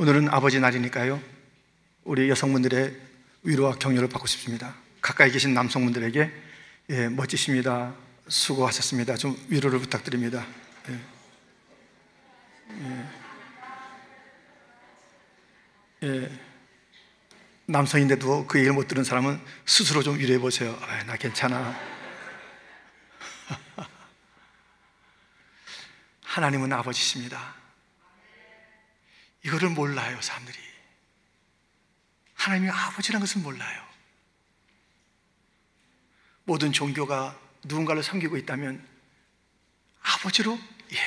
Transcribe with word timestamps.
오늘은 0.00 0.28
아버지 0.28 0.60
날이니까요. 0.60 1.20
우리 2.04 2.30
여성분들의 2.30 2.96
위로와 3.42 3.74
격려를 3.80 4.08
받고 4.08 4.28
싶습니다. 4.28 4.76
가까이 5.00 5.32
계신 5.32 5.54
남성분들에게 5.54 6.32
예, 6.90 7.08
멋지십니다. 7.08 7.96
수고하셨습니다. 8.28 9.16
좀 9.16 9.36
위로를 9.48 9.80
부탁드립니다. 9.80 10.46
예. 10.88 11.00
예. 16.04 16.06
예. 16.06 16.30
남성인데도 17.66 18.46
그 18.46 18.58
얘기를 18.58 18.72
못 18.74 18.86
들은 18.86 19.02
사람은 19.02 19.40
스스로 19.66 20.04
좀 20.04 20.16
위로해 20.16 20.38
보세요. 20.38 20.78
아, 20.80 21.02
나 21.06 21.16
괜찮아. 21.16 21.76
하나님은 26.22 26.72
아버지십니다. 26.72 27.57
이거를 29.48 29.70
몰라요, 29.70 30.20
사람들이. 30.20 30.58
하나님이 32.34 32.70
아버지라는 32.70 33.26
것을 33.26 33.40
몰라요. 33.40 33.88
모든 36.44 36.72
종교가 36.72 37.38
누군가를 37.64 38.02
섬기고 38.02 38.36
있다면 38.36 38.86
아버지로 40.02 40.58
예. 40.92 40.98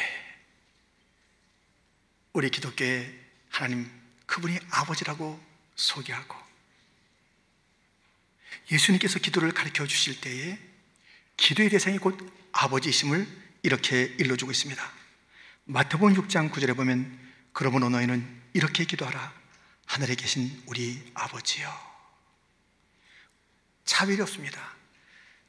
우리 2.34 2.50
기독교의 2.50 3.20
하나님 3.50 3.90
그분이 4.26 4.58
아버지라고 4.70 5.42
소개하고 5.76 6.36
예수님께서 8.72 9.20
기도를 9.20 9.52
가르쳐 9.52 9.86
주실 9.86 10.20
때에 10.22 10.60
기도의 11.38 11.70
대상이 11.70 11.98
곧 11.98 12.18
아버지이심을 12.52 13.28
이렇게 13.64 14.04
일러주고 14.20 14.52
있습니다. 14.52 14.92
마태복음 15.66 16.14
6장 16.16 16.52
9절에 16.52 16.76
보면 16.76 17.31
그러므로 17.54 17.90
너희는 17.90 18.42
이렇게 18.54 18.86
기도하라. 18.86 19.34
하늘에 19.86 20.16
계신 20.16 20.64
우리 20.68 21.12
아버지여. 21.14 21.92
차별이 23.86 24.22
없습니다. 24.22 24.76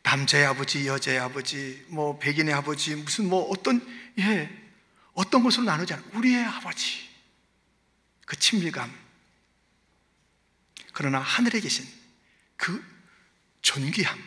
남자의 0.02 0.46
아버지, 0.46 0.86
여자의 0.86 1.20
아버지, 1.20 1.84
뭐 1.88 2.18
백인의 2.18 2.52
아버지, 2.52 2.96
무슨 2.96 3.28
뭐 3.28 3.48
어떤 3.50 3.80
예 4.18 4.50
어떤 5.12 5.42
것으로 5.42 5.64
나누지 5.64 5.94
않아 5.94 6.02
우리의 6.14 6.44
아버지. 6.44 7.08
그 8.26 8.36
친밀감. 8.36 8.92
그러나 10.92 11.20
하늘에 11.20 11.60
계신 11.60 11.86
그 12.56 12.84
존귀함. 13.62 14.18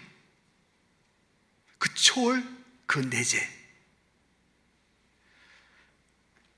그 1.77 1.94
초월 1.94 2.44
그 2.86 2.99
내재. 2.99 3.47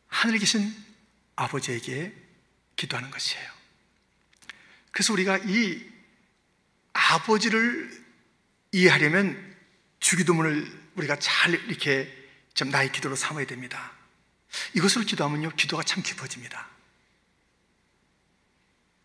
하늘에 0.07 0.37
계신 0.37 0.86
아버지에게 1.37 2.13
기도하는 2.75 3.09
것이에요. 3.09 3.49
그래서 4.91 5.13
우리가 5.13 5.37
이 5.37 5.81
아버지를 6.91 8.05
이해하려면 8.73 9.55
주기도문을 9.99 10.89
우리가 10.95 11.17
잘 11.19 11.53
이렇게 11.53 12.11
좀 12.53 12.69
나의 12.69 12.91
기도로 12.91 13.15
삼아야 13.15 13.45
됩니다. 13.45 13.93
이것을 14.73 15.05
기도하면요, 15.05 15.51
기도가 15.51 15.83
참 15.83 16.03
깊어집니다. 16.03 16.67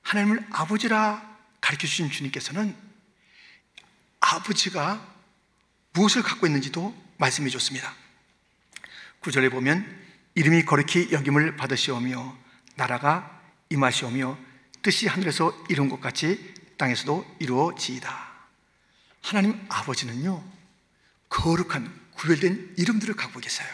하나님을 0.03 0.47
아버지라 0.51 1.39
가르쳐 1.61 1.87
주신 1.87 2.11
주님께서는 2.11 2.75
아버지가 4.21 5.07
무엇을 5.93 6.23
갖고 6.23 6.47
있는지도 6.47 6.97
말씀해 7.19 7.51
줬습니다. 7.51 7.95
구절에 9.21 9.51
보면 9.51 10.03
이름이 10.35 10.65
거룩히 10.65 11.13
여김을 11.13 11.57
받으시오며 11.57 12.37
나라가 12.77 13.41
임하시오며 13.69 14.39
뜻이 14.83 15.07
하늘에서 15.07 15.57
이룬 15.69 15.89
것 15.89 16.01
같이 16.01 16.55
땅에서도 16.79 17.37
이루어지이다. 17.39 18.33
하나님 19.21 19.65
아버지는요 19.69 20.43
거룩한 21.29 22.01
구별된 22.13 22.75
이름들을 22.77 23.15
갖고 23.15 23.41
계세요. 23.41 23.69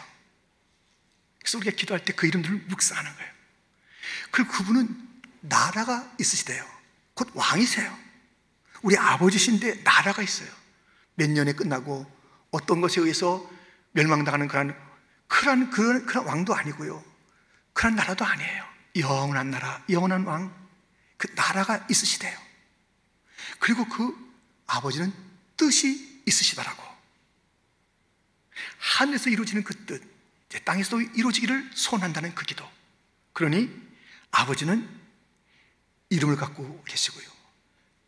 그래서 1.39 1.57
우리가 1.57 1.75
기도할 1.75 2.03
때 2.05 2.13
그 2.13 2.27
이름들을 2.27 2.65
묵상하는 2.67 3.11
거예요. 3.15 3.31
그리고 4.31 4.51
그분은 4.51 5.09
나라가 5.41 6.11
있으시대요. 6.19 6.63
곧 7.13 7.29
왕이세요. 7.33 7.97
우리 8.81 8.97
아버지신데 8.97 9.83
나라가 9.83 10.21
있어요. 10.21 10.49
몇 11.15 11.29
년에 11.29 11.53
끝나고 11.53 12.05
어떤 12.51 12.81
것에 12.81 13.01
의해서 13.01 13.49
멸망당하는 13.91 14.47
그런 14.47 14.88
그런 15.29 15.69
그런 15.69 16.05
그런 16.05 16.25
왕도 16.25 16.53
아니고요. 16.53 17.01
그런 17.71 17.95
나라도 17.95 18.25
아니에요. 18.25 18.67
영원한 18.97 19.51
나라, 19.51 19.81
영원한 19.89 20.25
왕, 20.25 20.53
그 21.15 21.33
나라가 21.35 21.85
있으시대요. 21.89 22.37
그리고 23.59 23.87
그 23.87 24.13
아버지는 24.67 25.13
뜻이 25.55 26.21
있으시더라고. 26.25 26.83
하늘에서 28.77 29.29
이루어지는 29.29 29.63
그 29.63 29.85
뜻, 29.85 30.01
땅에서도 30.65 31.01
이루어지기를 31.01 31.71
소원한다는 31.73 32.35
그 32.35 32.45
기도. 32.45 32.69
그러니 33.33 33.69
아버지는 34.31 34.89
이름을 36.09 36.35
갖고 36.35 36.83
계시고요. 36.85 37.25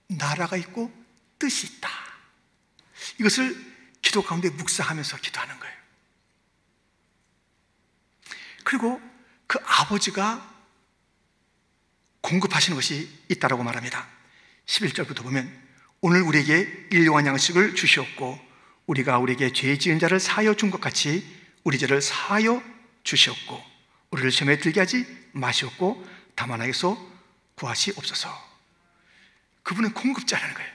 나라가 0.07 0.57
있고 0.57 0.91
뜻이 1.39 1.67
있다. 1.67 1.89
이것을 3.19 3.71
기도 4.01 4.23
가운데 4.23 4.49
묵상하면서 4.49 5.17
기도하는 5.17 5.57
거예요. 5.59 5.80
그리고 8.71 9.01
그 9.47 9.59
아버지가 9.65 10.49
공급하시는 12.21 12.73
것이 12.73 13.09
있다라고 13.27 13.63
말합니다. 13.63 14.07
11절부터 14.65 15.23
보면 15.23 15.51
오늘 15.99 16.21
우리에게 16.21 16.87
일용한 16.89 17.25
양식을 17.25 17.75
주시었고 17.75 18.39
우리가 18.85 19.19
우리에게 19.19 19.51
죄 19.51 19.77
지은 19.77 19.99
자를 19.99 20.21
사하여 20.21 20.53
준 20.53 20.71
것 20.71 20.79
같이 20.79 21.27
우리 21.65 21.77
죄를 21.77 22.01
사하여 22.01 22.63
주시었고 23.03 23.61
우리를 24.11 24.31
시험에 24.31 24.57
들게 24.59 24.79
하지 24.79 25.05
마시었고 25.33 26.07
다만 26.35 26.61
하게서 26.61 26.97
구하시옵소서. 27.55 28.29
그분은 29.63 29.93
공급자라는 29.93 30.55
거예요. 30.55 30.71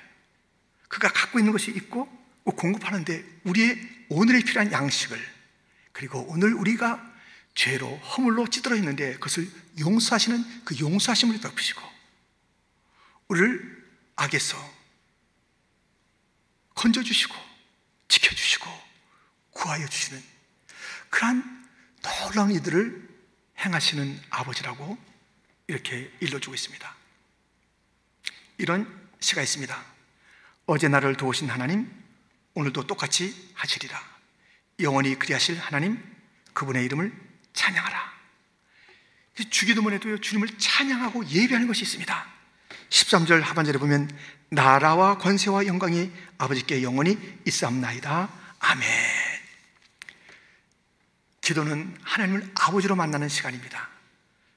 그가 0.89 1.09
갖고 1.09 1.39
있는 1.39 1.53
것이 1.53 1.71
있고 1.71 2.07
공급하는데 2.45 3.25
우리의 3.45 4.07
오늘에 4.11 4.41
필요한 4.41 4.71
양식을 4.71 5.19
그리고 5.93 6.27
오늘 6.29 6.53
우리가 6.53 7.16
죄로 7.57 7.97
허물로 7.97 8.47
찌들어 8.49 8.77
있는데 8.77 9.15
그것을 9.15 9.51
용서하시는 9.81 10.65
그 10.65 10.79
용서하심을 10.79 11.41
베푸시고 11.41 11.83
우리를 13.29 13.91
악에서 14.15 14.57
건져주시고 16.75 17.35
지켜주시고 18.09 18.71
구하여 19.53 19.89
주시는 19.89 20.23
그러한 21.09 21.69
놀라운 22.03 22.53
이들을 22.53 23.09
행하시는 23.59 24.21
아버지라고 24.29 24.99
이렇게 25.67 26.13
일러주고 26.21 26.55
있습니다. 26.55 26.95
이런 28.59 29.09
시가 29.19 29.41
있습니다. 29.41 29.85
어제 30.67 30.89
나를 30.89 31.17
도우신 31.17 31.49
하나님, 31.49 31.91
오늘도 32.55 32.87
똑같이 32.87 33.53
하시리라. 33.55 33.99
영원히 34.81 35.19
그리하실 35.19 35.59
하나님, 35.59 36.03
그분의 36.53 36.85
이름을 36.85 37.26
찬양하라. 37.57 38.15
주기도문에도 39.51 40.21
주님을 40.21 40.49
찬양하고 40.57 41.27
예배하는 41.27 41.67
것이 41.67 41.83
있습니다. 41.83 42.27
13절 42.89 43.41
하반절에 43.41 43.79
보면 43.79 44.09
나라와 44.49 45.19
권세와 45.19 45.67
영광이 45.67 46.13
아버지께 46.39 46.83
영원히 46.83 47.19
있사옵나이다. 47.45 48.31
아멘. 48.61 48.89
기도는 51.41 51.97
하나님을 52.03 52.51
아버지로 52.55 52.97
만나는 52.97 53.29
시간입니다. 53.29 53.89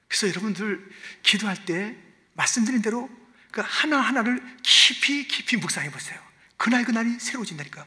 그래서 0.08 0.28
여러분들 0.28 0.88
기도할 1.22 1.64
때 1.64 1.96
말씀드린 2.34 2.82
대로 2.82 3.10
그 3.50 3.62
하나하나를 3.64 4.40
깊이 4.62 5.26
깊이 5.26 5.56
묵상해 5.56 5.90
보세요. 5.90 6.18
그날 6.56 6.84
그날이 6.84 7.18
새로워진다니까. 7.18 7.84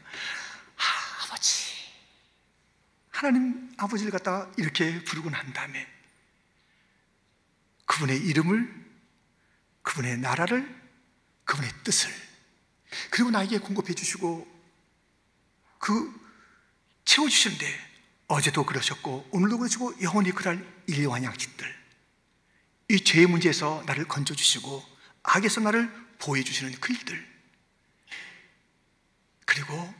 하나님 3.23 3.71
아버지를 3.77 4.11
갖다가 4.11 4.51
이렇게 4.57 5.01
부르고 5.05 5.29
난 5.29 5.53
다음에 5.53 5.87
그분의 7.85 8.19
이름을, 8.19 8.85
그분의 9.81 10.17
나라를, 10.17 10.83
그분의 11.45 11.71
뜻을 11.85 12.11
그리고 13.11 13.31
나에게 13.31 13.59
공급해 13.59 13.93
주시고 13.93 14.45
그 15.79 16.21
채워주시는데 17.05 17.65
어제도 18.27 18.65
그러셨고 18.65 19.29
오늘도 19.31 19.57
그러시고 19.57 19.93
영원히 20.01 20.31
그럴 20.31 20.65
일용한 20.87 21.23
양식들 21.23 21.83
이 22.89 23.03
죄의 23.03 23.27
문제에서 23.27 23.83
나를 23.85 24.05
건져주시고 24.05 24.83
악에서 25.23 25.61
나를 25.61 25.89
보호해 26.19 26.43
주시는 26.43 26.73
그 26.81 26.91
일들 26.91 27.33
그리고 29.45 29.93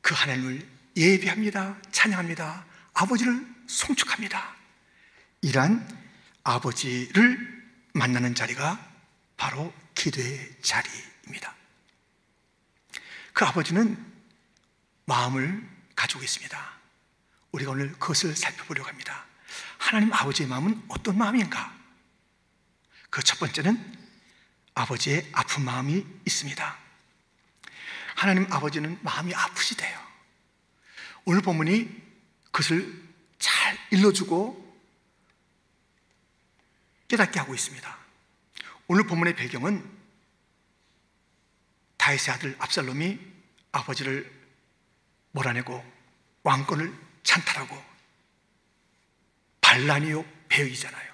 그 0.00 0.14
하나님을 0.14 0.81
예배합니다. 0.96 1.76
찬양합니다. 1.90 2.64
아버지를 2.94 3.46
송축합니다. 3.66 4.56
이러한 5.42 5.86
아버지를 6.44 7.62
만나는 7.94 8.34
자리가 8.34 8.90
바로 9.36 9.72
기도의 9.94 10.56
자리입니다. 10.62 11.54
그 13.32 13.44
아버지는 13.44 13.96
마음을 15.06 15.68
가지고 15.96 16.22
있습니다. 16.22 16.72
우리가 17.52 17.72
오늘 17.72 17.92
그것을 17.92 18.36
살펴보려고 18.36 18.88
합니다. 18.88 19.24
하나님 19.78 20.12
아버지의 20.12 20.48
마음은 20.48 20.82
어떤 20.88 21.18
마음인가? 21.18 21.74
그 23.10 23.22
첫 23.22 23.38
번째는 23.38 23.98
아버지의 24.74 25.28
아픈 25.32 25.64
마음이 25.64 26.06
있습니다. 26.26 26.78
하나님 28.14 28.50
아버지는 28.50 28.98
마음이 29.02 29.34
아프시대요. 29.34 30.11
오늘 31.24 31.40
본문이 31.40 31.88
그것을 32.46 33.02
잘 33.38 33.78
일러주고 33.90 34.60
깨닫게 37.08 37.38
하고 37.38 37.54
있습니다. 37.54 37.98
오늘 38.88 39.06
본문의 39.06 39.36
배경은 39.36 40.02
다윗의 41.96 42.34
아들 42.34 42.56
압살롬이 42.58 43.18
아버지를 43.70 44.30
몰아내고 45.32 45.84
왕권을 46.42 46.92
찬탈하고 47.22 47.82
반란이요 49.60 50.24
배역이잖아요. 50.48 51.12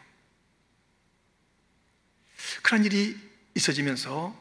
그런 2.63 2.85
일이 2.85 3.19
있어지면서 3.55 4.37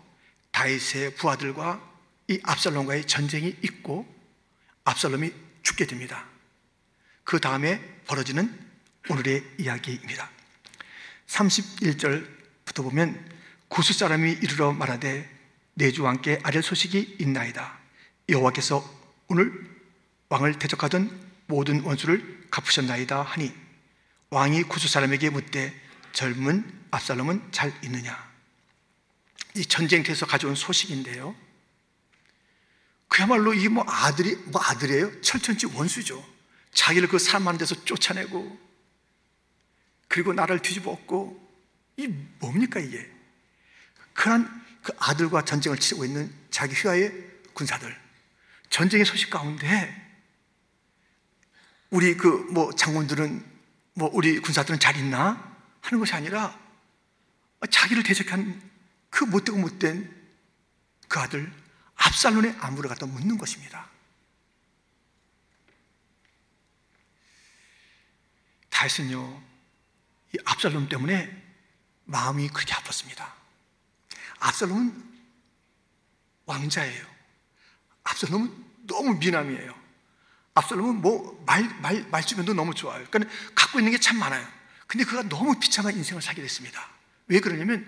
다윗의 0.52 1.16
부하들과 1.16 1.84
이 2.30 2.40
압살롬과의 2.44 3.06
전쟁이 3.06 3.56
있고 3.62 4.08
압살롬이 4.86 5.47
죽게 5.78 5.86
됩니다. 5.86 6.26
그 7.24 7.40
다음에 7.40 7.80
벌어지는 8.08 8.68
오늘의 9.10 9.44
이야기입니다. 9.60 10.30
31절부터 11.28 12.84
보면 12.84 13.38
구수 13.70 13.94
사람이 13.94 14.32
이르러 14.42 14.74
말하되 14.74 15.30
내주 15.76 16.04
왕께 16.04 16.40
아랠 16.44 16.64
소식이 16.64 17.18
있나이다. 17.20 17.78
여호와께서 18.28 18.84
오늘 19.28 19.52
왕을 20.30 20.58
대적하던 20.60 21.28
모든 21.46 21.82
원수를 21.82 22.48
갚으셨나이다 22.50 23.22
하니 23.22 23.54
왕이 24.32 24.64
구수 24.64 24.90
사람에게 24.90 25.30
묻되 25.30 25.74
젊은 26.12 26.66
압살롬은 26.92 27.52
잘 27.52 27.72
있느냐? 27.84 28.28
이 29.56 29.66
전쟁터에서 29.66 30.26
가져온 30.26 30.56
소식인데요. 30.56 31.36
그야말로 33.08 33.54
이 33.54 33.68
뭐 33.70 33.84
아들이 33.88 34.36
뭐 34.48 34.62
아들이에요? 34.62 35.22
철천지 35.22 35.66
원수죠. 35.68 36.24
자기를 36.74 37.08
그 37.08 37.18
사람 37.20 37.44
많은 37.44 37.58
데서 37.58 37.76
쫓아내고 37.86 38.60
그리고 40.08 40.34
나를 40.34 40.62
뒤집어 40.62 40.92
엎고 40.92 41.46
이 41.98 42.08
뭡니까 42.40 42.80
이게? 42.80 43.10
그런 44.14 44.48
그 44.84 44.94
아들과 45.00 45.44
전쟁을 45.46 45.78
치르고 45.78 46.06
있는 46.06 46.34
자기 46.52 46.74
휘하의 46.76 47.12
군사들 47.54 47.96
전쟁의 48.70 49.06
소식 49.06 49.30
가운데 49.30 50.06
우리 51.90 52.16
그 52.18 52.28
뭐 52.52 52.74
장군들은 52.74 53.44
뭐 53.94 54.10
우리 54.14 54.40
군사들은 54.40 54.80
잘 54.80 54.96
있나 54.98 55.56
하는 55.82 56.00
것이 56.00 56.14
아니라 56.14 56.58
자기를 57.70 58.04
대적한 58.04 58.62
그 59.10 59.24
못되고 59.24 59.58
못된 59.58 60.14
그 61.08 61.20
아들 61.20 61.52
압살론의 62.08 62.56
안부를 62.60 62.90
갖다 62.90 63.06
묻는 63.06 63.38
것입니다. 63.38 63.88
다윗은요, 68.70 69.44
이 70.34 70.38
압살롬 70.46 70.88
때문에 70.88 71.44
마음이 72.06 72.48
그렇게 72.50 72.74
아팠습니다. 72.74 73.30
압살롬은 74.40 75.18
왕자예요. 76.46 77.06
압살롬은 78.04 78.66
너무 78.88 79.16
미남이에요. 79.16 79.76
압살롬은 80.54 81.02
뭐 81.02 81.44
말, 81.46 81.64
말, 81.82 82.08
말주변도 82.10 82.54
너무 82.54 82.74
좋아요. 82.74 83.06
그러니까 83.10 83.34
갖고 83.54 83.80
있는 83.80 83.92
게 83.92 83.98
참 84.00 84.18
많아요. 84.18 84.48
근데 84.86 85.04
그가 85.04 85.24
너무 85.24 85.60
비참한 85.60 85.94
인생을 85.96 86.22
살게 86.22 86.42
됐습니다. 86.42 86.90
왜 87.28 87.42
그러냐면 87.42 87.86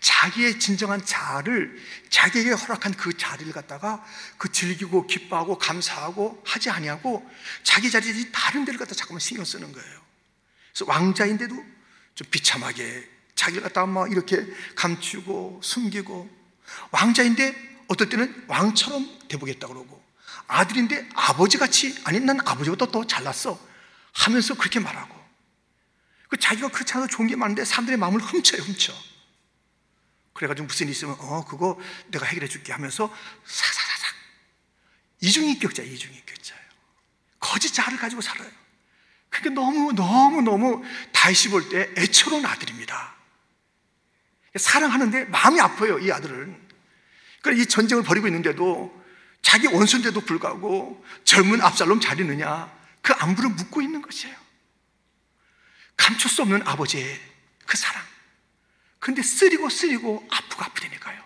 자기의 0.00 0.58
진정한 0.58 1.04
자아를 1.04 1.76
자기에게 2.10 2.50
허락한 2.50 2.94
그 2.94 3.16
자리를 3.16 3.52
갖다가 3.52 4.04
그 4.38 4.50
즐기고 4.52 5.06
기뻐하고 5.06 5.58
감사하고 5.58 6.42
하지 6.44 6.70
아니하고 6.70 7.28
자기 7.62 7.90
자리에 7.90 8.30
다른 8.30 8.64
데를 8.64 8.78
갖다 8.78 8.94
자꾸만 8.94 9.20
신경 9.20 9.44
쓰는 9.44 9.72
거예요. 9.72 10.00
그래서 10.72 10.84
왕자인데도 10.90 11.54
좀 12.14 12.28
비참하게 12.30 13.08
자기를 13.34 13.62
갖다가 13.62 13.86
막 13.86 14.10
이렇게 14.10 14.46
감추고 14.74 15.60
숨기고 15.62 16.28
왕자인데 16.90 17.84
어떨 17.88 18.08
때는 18.08 18.44
왕처럼 18.48 19.28
돼보겠다 19.28 19.68
그러고 19.68 20.02
아들인데 20.48 21.08
아버지같이 21.14 22.00
아니 22.04 22.20
난 22.20 22.40
아버지보다 22.46 22.86
더 22.86 23.06
잘났어 23.06 23.58
하면서 24.12 24.54
그렇게 24.54 24.80
말하고 24.80 25.14
그 26.28 26.36
자기가 26.36 26.68
그 26.68 26.84
차도 26.84 27.06
좋은 27.08 27.28
게 27.28 27.36
많은데 27.36 27.64
사람들의 27.64 27.98
마음을 27.98 28.20
훔쳐요 28.20 28.62
훔쳐 28.62 28.92
그래가지고 30.36 30.66
무슨 30.66 30.86
일 30.86 30.92
있으면 30.92 31.16
어 31.18 31.44
그거 31.46 31.78
내가 32.08 32.26
해결해 32.26 32.46
줄게 32.46 32.72
하면서 32.72 33.12
사사사삭 33.44 34.14
이중인격자 35.22 35.82
이중인격자예요. 35.82 36.62
거짓 37.40 37.72
자아를 37.72 37.98
가지고 37.98 38.20
살아요. 38.20 38.50
그게 39.30 39.50
너무 39.50 39.92
너무 39.92 40.42
너무 40.42 40.84
다시 41.12 41.48
볼 41.48 41.68
때 41.68 41.90
애처로운 41.96 42.44
아들입니다. 42.44 43.14
사랑하는데 44.56 45.24
마음이 45.26 45.60
아파요 45.60 45.98
이 45.98 46.10
아들은. 46.12 46.68
그러니까 47.42 47.62
이 47.62 47.66
전쟁을 47.66 48.02
벌이고 48.04 48.26
있는데도 48.28 49.04
자기 49.42 49.66
원수인데도 49.68 50.20
불구하고 50.20 51.04
젊은 51.24 51.60
압살롬 51.60 52.00
잘 52.00 52.18
있느냐? 52.20 52.74
그 53.00 53.12
안부를 53.14 53.50
묻고 53.50 53.80
있는 53.80 54.02
것이에요. 54.02 54.36
감출 55.96 56.30
수 56.30 56.42
없는 56.42 56.66
아버지의 56.66 57.20
그 57.64 57.76
사랑 57.76 58.02
근데 59.06 59.22
쓰리고 59.22 59.70
쓰리고 59.70 60.26
아프고 60.32 60.64
아프다니까요 60.64 61.24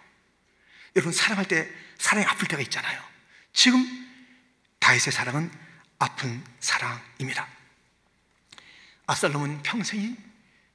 여러분 0.97 1.15
사랑할 1.15 1.49
때 1.49 1.67
사랑이 1.97 2.27
아플 2.27 2.47
때가 2.47 2.61
있잖아요 2.61 3.03
지금 3.55 3.83
다윗의 4.81 5.15
사랑은 5.15 5.51
아픈 5.99 6.45
사랑입니다 6.61 7.49
압살롬은 9.07 9.63
평생이 9.63 10.15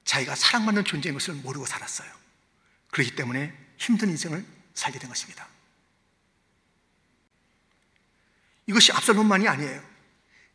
자기가 0.03 0.33
사랑받는 0.33 0.83
존재인 0.83 1.13
것을 1.13 1.35
모르고 1.35 1.67
살았어요 1.67 2.11
그렇기 2.89 3.15
때문에 3.15 3.53
힘든 3.77 4.09
인생을 4.09 4.43
살게 4.73 4.97
된 4.97 5.09
것입니다. 5.09 5.47
이것이 8.67 8.91
압살롬만이 8.93 9.47
아니에요. 9.47 9.83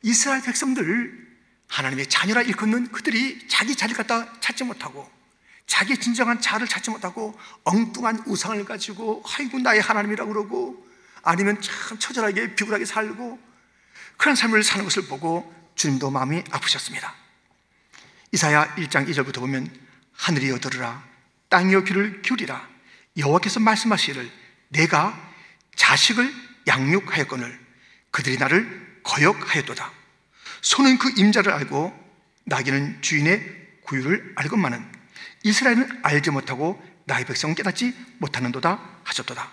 이스라엘 0.02 0.42
백성들 0.42 1.38
하나님의 1.68 2.08
자녀라 2.08 2.42
일컫는 2.42 2.90
그들이 2.90 3.46
자기 3.46 3.76
자리를 3.76 3.96
갖다 3.96 4.40
찾지 4.40 4.64
못하고 4.64 5.19
자기 5.70 5.96
진정한 5.96 6.40
자를 6.40 6.66
찾지 6.66 6.90
못하고 6.90 7.38
엉뚱한 7.62 8.24
우상을 8.26 8.64
가지고 8.64 9.22
아이고 9.24 9.60
나의 9.60 9.80
하나님이라고 9.80 10.32
그러고 10.32 10.84
아니면 11.22 11.62
참 11.62 11.96
처절하게 11.96 12.56
비굴하게 12.56 12.84
살고 12.84 13.38
그런 14.16 14.34
삶을 14.34 14.64
사는 14.64 14.84
것을 14.84 15.04
보고 15.04 15.54
주님도 15.76 16.10
마음이 16.10 16.42
아프셨습니다. 16.50 17.14
이사야 18.32 18.74
1장 18.74 19.08
2절부터 19.08 19.36
보면 19.36 19.70
하늘이여 20.14 20.58
들으라 20.58 21.04
땅이여 21.50 21.84
귀를 21.84 22.20
기울이라 22.22 22.68
여호와께서 23.18 23.60
말씀하시기를 23.60 24.28
내가 24.70 25.16
자식을 25.76 26.34
양육하였거늘 26.66 27.60
그들이 28.10 28.38
나를 28.38 29.00
거역하였도다 29.04 29.92
손은 30.62 30.98
그 30.98 31.12
임자를 31.16 31.52
알고 31.52 31.94
나귀는 32.46 33.02
주인의 33.02 33.78
구유를 33.84 34.32
알건만은 34.34 34.99
이스라엘은 35.42 36.00
알지 36.02 36.30
못하고 36.30 36.82
나의 37.06 37.24
백성은 37.24 37.54
깨닫지 37.54 37.94
못하는도다 38.18 39.00
하셨도다 39.04 39.50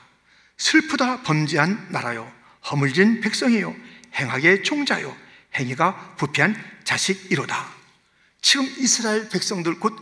슬프다 0.58 1.24
범죄한 1.24 1.88
나라요 1.89 2.32
허물진 2.70 3.22
백성이요 3.22 3.75
행하게 4.15 4.63
총자요 4.63 5.15
행위가 5.56 6.15
부패한 6.17 6.56
자식이로다 6.84 7.77
지금 8.41 8.65
이스라엘 8.77 9.29
백성들 9.29 9.79
곧 9.79 9.98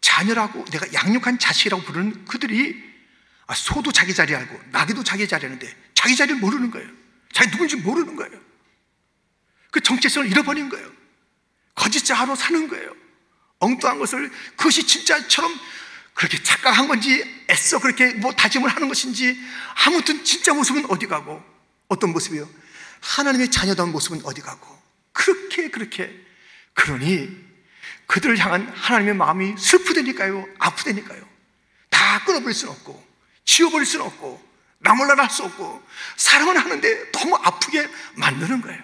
자녀라고 0.00 0.64
내가 0.66 0.86
양육한 0.92 1.38
자식이라고 1.38 1.82
부르는 1.82 2.24
그들이 2.26 2.94
아, 3.46 3.54
소도 3.54 3.92
자기 3.92 4.14
자리 4.14 4.34
알고 4.34 4.58
나귀도 4.70 5.04
자기 5.04 5.28
자리 5.28 5.44
하는데 5.44 5.76
자기 5.94 6.16
자리를 6.16 6.40
모르는 6.40 6.70
거예요. 6.70 6.88
자기 7.32 7.50
누군지 7.50 7.76
모르는 7.76 8.16
거예요. 8.16 8.40
그 9.70 9.80
정체성을 9.80 10.30
잃어버린 10.30 10.68
거예요. 10.68 10.90
거짓자로 11.74 12.36
사는 12.36 12.68
거예요. 12.68 12.94
엉뚱한 13.64 13.98
것을 13.98 14.30
그것이 14.56 14.86
진짜처럼 14.86 15.58
그렇게 16.14 16.42
착각한 16.42 16.86
건지 16.86 17.24
애써 17.50 17.80
그렇게 17.80 18.14
뭐 18.14 18.32
다짐을 18.32 18.68
하는 18.68 18.88
것인지 18.88 19.38
아무튼 19.86 20.24
진짜 20.24 20.54
모습은 20.54 20.86
어디 20.88 21.06
가고 21.06 21.42
어떤 21.88 22.12
모습이요? 22.12 22.48
하나님의 23.00 23.50
자녀다운 23.50 23.92
모습은 23.92 24.20
어디 24.24 24.40
가고 24.40 24.80
그렇게 25.12 25.70
그렇게 25.70 26.14
그러니 26.74 27.44
그들을 28.06 28.38
향한 28.38 28.68
하나님의 28.68 29.14
마음이 29.14 29.56
슬프다니까요? 29.58 30.46
아프다니까요? 30.58 31.26
다 31.90 32.24
끊어버릴 32.24 32.54
수는 32.54 32.72
없고, 32.74 33.02
지워버릴 33.44 33.86
수는 33.86 34.04
없고, 34.06 34.42
나몰라라 34.78 35.24
할 35.24 35.30
수 35.30 35.44
없고, 35.44 35.82
사랑은 36.16 36.56
하는데 36.56 37.12
너무 37.12 37.36
아프게 37.36 37.88
만드는 38.16 38.60
거예요. 38.60 38.82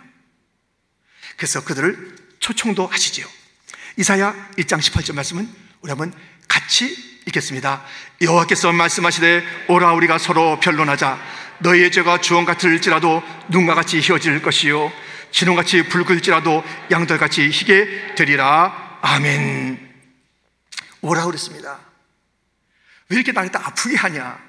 그래서 1.37 1.63
그들을 1.65 2.17
초청도 2.39 2.87
하시지요. 2.87 3.27
이사야 4.01 4.33
1장 4.57 4.79
18절 4.79 5.15
말씀은 5.15 5.47
우리 5.83 5.91
한번 5.91 6.11
같이 6.49 6.87
읽겠습니다. 7.27 7.85
여호와께서 8.23 8.73
말씀하시되 8.73 9.67
오라 9.69 9.93
우리가 9.93 10.17
서로 10.17 10.59
변론하자. 10.59 11.19
너희의 11.59 11.93
죄가 11.93 12.23
주원 12.23 12.47
같을지라도 12.47 13.23
눈과 13.51 13.75
같이 13.75 14.01
희어질 14.01 14.41
것이요 14.41 14.91
진홍같이 15.33 15.91
붉을지라도 15.91 16.65
양털같이 16.91 17.51
희게 17.51 18.15
되리라. 18.15 19.01
아멘. 19.03 19.95
오라 21.03 21.27
그랬습니다. 21.27 21.79
왜 23.11 23.17
이렇게 23.17 23.33
나를 23.33 23.53
다 23.53 23.61
아프게 23.63 23.97
하냐? 23.97 24.43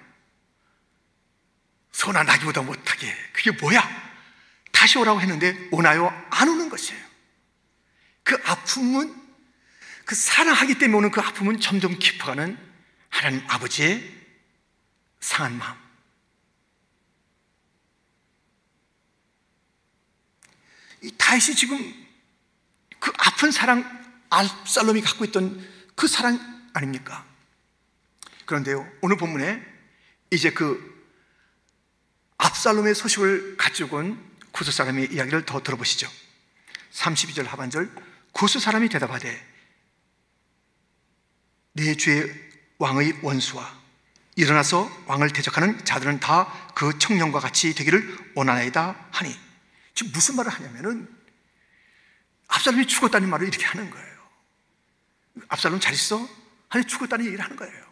소나 1.91 2.23
나기보다 2.23 2.61
못하게. 2.61 3.13
그게 3.33 3.51
뭐야? 3.51 3.83
다시 4.71 4.97
오라고 4.97 5.19
했는데 5.19 5.57
오나요? 5.71 6.07
안 6.29 6.47
오는 6.47 6.69
것이에요. 6.69 7.01
그 8.23 8.41
아픔은 8.45 9.20
그 10.05 10.15
사랑하기 10.15 10.77
때문에 10.79 10.97
오는 10.97 11.11
그 11.11 11.21
아픔은 11.21 11.59
점점 11.59 11.97
깊어가는 11.97 12.57
하나님 13.09 13.43
아버지의 13.47 14.03
상한 15.19 15.57
마음 15.57 15.77
이 21.01 21.11
다윗이 21.17 21.55
지금 21.55 21.77
그 22.99 23.11
아픈 23.17 23.51
사랑 23.51 23.83
압살롬이 24.29 25.01
갖고 25.01 25.25
있던 25.25 25.67
그 25.95 26.07
사랑 26.07 26.39
아닙니까? 26.73 27.25
그런데요, 28.45 28.87
오늘 29.01 29.17
본문에 29.17 29.65
이제 30.29 30.51
그 30.51 30.89
압살롬의 32.37 32.95
소식을 32.95 33.57
가지고 33.57 33.97
온 33.97 34.31
구스 34.51 34.71
사람의 34.71 35.13
이야기를 35.13 35.45
더 35.45 35.61
들어보시죠. 35.63 36.09
32절 36.91 37.45
하반절 37.45 37.89
구스 38.31 38.59
사람이 38.59 38.89
대답하되 38.89 39.50
내 41.73 41.95
주의 41.95 42.29
왕의 42.77 43.19
원수와 43.21 43.79
일어나서 44.35 44.89
왕을 45.07 45.31
대적하는 45.31 45.83
자들은 45.85 46.19
다 46.19 46.61
그 46.81 46.97
청년과 46.97 47.39
같이 47.39 47.75
되기를 47.75 48.31
원하나이다 48.33 49.09
하니 49.11 49.37
지금 49.93 50.11
무슨 50.13 50.35
말을 50.35 50.51
하냐면은 50.51 51.07
압살롬이 52.47 52.87
죽었다는 52.87 53.29
말을 53.29 53.47
이렇게 53.47 53.65
하는 53.65 53.91
거예요. 53.91 54.07
압살롬 55.47 55.79
잘 55.79 55.93
있어? 55.93 56.27
아니 56.69 56.83
죽었다는 56.85 57.25
얘기를 57.25 57.43
하는 57.43 57.55
거예요. 57.55 57.85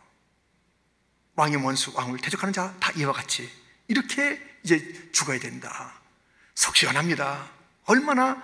왕의 1.35 1.57
원수, 1.57 1.93
왕을 1.95 2.17
대적하는 2.19 2.51
자 2.51 2.73
다 2.79 2.91
이와 2.93 3.13
같이 3.13 3.47
이렇게 3.87 4.41
이제 4.63 5.11
죽어야 5.11 5.39
된다. 5.39 5.93
속 6.55 6.75
시원합니다. 6.75 7.51
얼마나 7.85 8.41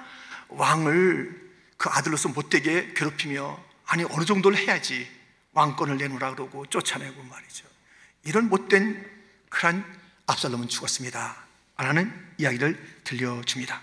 왕을 0.49 1.53
그 1.77 1.89
아들로서 1.89 2.29
못되게 2.29 2.93
괴롭히며 2.93 3.63
아니 3.85 4.03
어느 4.11 4.25
정도를 4.25 4.59
해야지 4.59 5.09
왕권을 5.55 5.97
내놓으라 5.97 6.35
그러고 6.35 6.65
쫓아내고 6.67 7.23
말이죠. 7.23 7.65
이런 8.23 8.49
못된 8.49 9.09
그런 9.49 9.83
압살롬은 10.27 10.67
죽었습니다. 10.67 11.45
라는 11.77 12.33
이야기를 12.37 13.01
들려줍니다. 13.03 13.81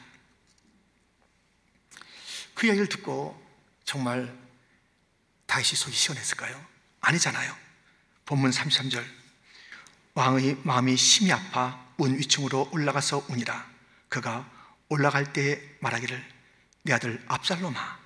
그 2.54 2.66
이야기를 2.66 2.88
듣고 2.88 3.40
정말 3.84 4.32
다윗이 5.46 5.68
속이 5.68 5.96
시원했을까요? 5.96 6.64
아니잖아요. 7.00 7.56
본문 8.26 8.50
33절 8.50 9.04
왕의 10.14 10.58
마음이 10.62 10.96
심히 10.96 11.32
아파 11.32 11.86
문 11.96 12.18
위층으로 12.18 12.68
올라가서 12.72 13.26
우니라 13.28 13.70
그가 14.08 14.48
올라갈 14.88 15.32
때 15.32 15.60
말하기를 15.80 16.32
내 16.82 16.92
아들 16.92 17.22
압살롬아 17.28 17.98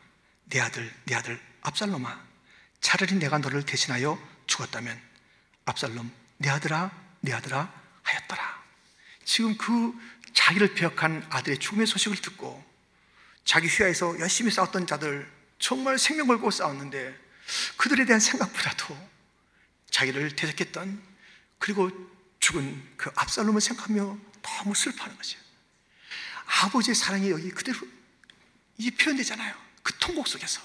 내 0.46 0.61
아들 0.61 0.92
내 1.04 1.14
아들 1.14 1.40
압살롬아 1.62 2.26
차라리 2.80 3.14
내가 3.14 3.38
너를 3.38 3.64
대신하여 3.64 4.18
죽었다면 4.47 5.00
압살롬 5.64 6.11
내 6.38 6.49
아들아 6.49 6.90
내 7.21 7.33
아들아 7.33 7.73
하였더라 8.02 8.62
지금 9.25 9.56
그 9.56 9.92
자기를 10.33 10.75
배역한 10.75 11.26
아들의 11.30 11.59
죽음의 11.59 11.87
소식을 11.87 12.16
듣고 12.18 12.64
자기 13.45 13.68
휘하에서 13.68 14.21
열심히 14.21 14.50
싸웠던 14.50 14.87
자들 14.87 15.30
정말 15.59 15.99
생명 15.99 16.26
걸고 16.26 16.50
싸웠는데 16.50 17.18
그들에 17.76 18.04
대한 18.04 18.21
생각보다도 18.21 18.97
자기를 19.90 20.37
대적했던 20.37 21.02
그리고 21.59 21.90
죽은 22.40 22.97
그 22.97 23.11
압살롬을 23.14 23.61
생각하며 23.61 24.18
너무 24.42 24.75
슬퍼하는 24.75 25.16
것이에요. 25.16 25.40
아버지의 26.62 26.95
사랑이 26.95 27.30
여기 27.30 27.50
그대로 27.50 27.78
이 28.78 28.90
표현되잖아요. 28.90 29.54
그 29.83 29.97
통곡 29.99 30.28
속에서. 30.28 30.61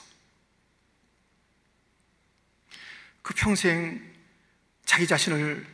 그 3.22 3.34
평생 3.34 4.02
자기 4.86 5.08
자신을 5.08 5.66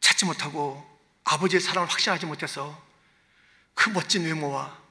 찾지 0.00 0.24
못하고 0.26 0.84
아버지의 1.24 1.60
사랑을 1.60 1.88
확신하지 1.88 2.26
못해서 2.26 2.82
그 3.74 3.90
멋진 3.90 4.24
외모와 4.24 4.82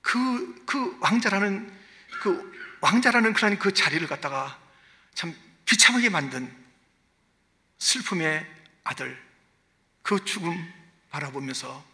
그, 0.00 0.64
그 0.66 0.98
왕자라는 1.00 1.84
그 2.20 2.52
왕자라는 2.80 3.32
그런 3.32 3.58
그 3.58 3.72
자리를 3.72 4.06
갖다가 4.06 4.58
참 5.14 5.34
비참하게 5.64 6.10
만든 6.10 6.54
슬픔의 7.78 8.46
아들 8.84 9.20
그 10.02 10.24
죽음 10.24 10.72
바라보면서 11.10 11.84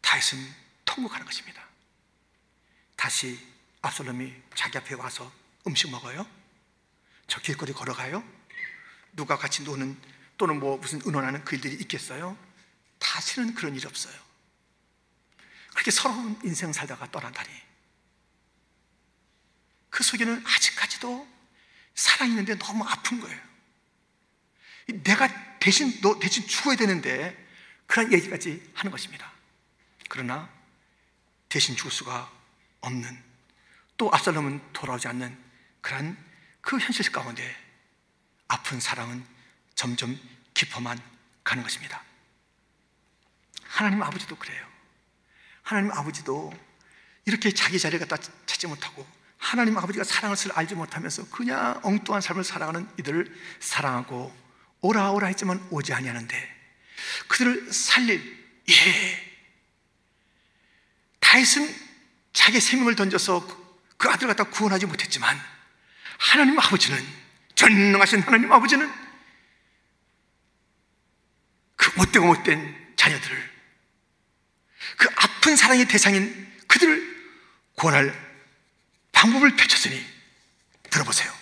다윗은 0.00 0.38
통곡하는 0.84 1.26
것입니다. 1.26 1.62
다시 2.96 3.38
압살롬이 3.82 4.34
자기 4.54 4.78
앞에 4.78 4.94
와서 4.94 5.30
음식 5.66 5.90
먹어요? 5.90 6.26
저 7.26 7.40
길거리 7.40 7.72
걸어가요? 7.72 8.22
누가 9.12 9.36
같이 9.36 9.62
노는 9.62 9.96
또는 10.38 10.58
뭐 10.58 10.76
무슨 10.78 11.00
의논하는 11.04 11.44
그 11.44 11.54
일들이 11.54 11.74
있겠어요? 11.74 12.36
다시는 12.98 13.54
그런 13.54 13.74
일이 13.74 13.86
없어요. 13.86 14.14
그렇게 15.72 15.90
서러운 15.90 16.38
인생 16.44 16.72
살다가 16.72 17.10
떠난다니. 17.10 17.48
그 19.90 20.02
속에는 20.02 20.44
아직까지도 20.46 21.28
살아있는데 21.94 22.58
너무 22.58 22.84
아픈 22.84 23.20
거예요. 23.20 23.38
내가 25.04 25.28
대신, 25.58 26.00
너 26.00 26.18
대신 26.18 26.46
죽어야 26.46 26.76
되는데 26.76 27.38
그런 27.86 28.12
얘기까지 28.12 28.72
하는 28.74 28.90
것입니다. 28.90 29.30
그러나 30.08 30.50
대신 31.48 31.76
죽을 31.76 31.90
수가 31.90 32.32
없는 32.80 33.22
또 33.96 34.10
압살롬은 34.12 34.72
돌아오지 34.72 35.08
않는 35.08 35.51
그런 35.82 36.16
그 36.62 36.78
현실 36.78 37.12
가운데 37.12 37.54
아픈 38.48 38.80
사랑은 38.80 39.24
점점 39.74 40.18
깊어만 40.54 40.98
가는 41.44 41.62
것입니다. 41.62 42.02
하나님 43.64 44.02
아버지도 44.02 44.36
그래요. 44.36 44.66
하나님 45.62 45.90
아버지도 45.90 46.52
이렇게 47.24 47.52
자기 47.52 47.78
자리를 47.78 48.06
갖다 48.06 48.22
찾지 48.46 48.66
못하고 48.66 49.06
하나님 49.38 49.76
아버지가 49.76 50.04
사랑을 50.04 50.36
알지 50.54 50.74
못하면서 50.74 51.28
그냥 51.30 51.80
엉뚱한 51.82 52.20
삶을 52.20 52.44
살아가는 52.44 52.88
이들을 52.98 53.34
사랑하고 53.60 54.34
오라 54.82 55.10
오라 55.12 55.26
했지만 55.28 55.66
오지 55.70 55.92
아니하는데 55.92 56.62
그들을 57.28 57.72
살릴 57.72 58.20
예 58.70 59.32
다윗은 61.20 61.74
자기 62.32 62.60
생명을 62.60 62.94
던져서 62.94 63.62
그 63.96 64.08
아들 64.08 64.28
갖다 64.28 64.44
구원하지 64.44 64.86
못했지만 64.86 65.40
하나님 66.18 66.58
아버지는 66.58 66.98
전능하신 67.54 68.22
하나님 68.22 68.52
아버지는 68.52 68.90
그 71.76 71.90
못되고 71.98 72.26
못된 72.26 72.94
자녀들을 72.96 73.50
그 74.96 75.08
아픈 75.16 75.56
사랑의 75.56 75.86
대상인 75.86 76.52
그들을 76.68 77.12
구원할 77.76 78.14
방법을 79.12 79.56
펼쳤으니 79.56 80.04
들어보세요. 80.90 81.32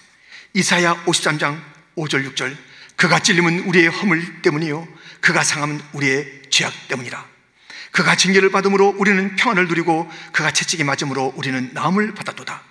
이사야 0.54 1.04
53장 1.04 1.62
5절 1.96 2.34
6절 2.34 2.56
그가 2.96 3.18
찔림은 3.18 3.60
우리의 3.60 3.88
허물 3.88 4.42
때문이요 4.42 4.86
그가 5.20 5.42
상함은 5.42 5.80
우리의 5.92 6.42
죄악 6.50 6.72
때문이라. 6.88 7.28
그가 7.92 8.14
징계를 8.16 8.50
받음으로 8.50 8.94
우리는 8.98 9.36
평안을 9.36 9.66
누리고 9.68 10.10
그가 10.32 10.52
채찍이 10.52 10.84
맞음으로 10.84 11.34
우리는 11.36 11.70
나음을 11.72 12.14
받았도다. 12.14 12.69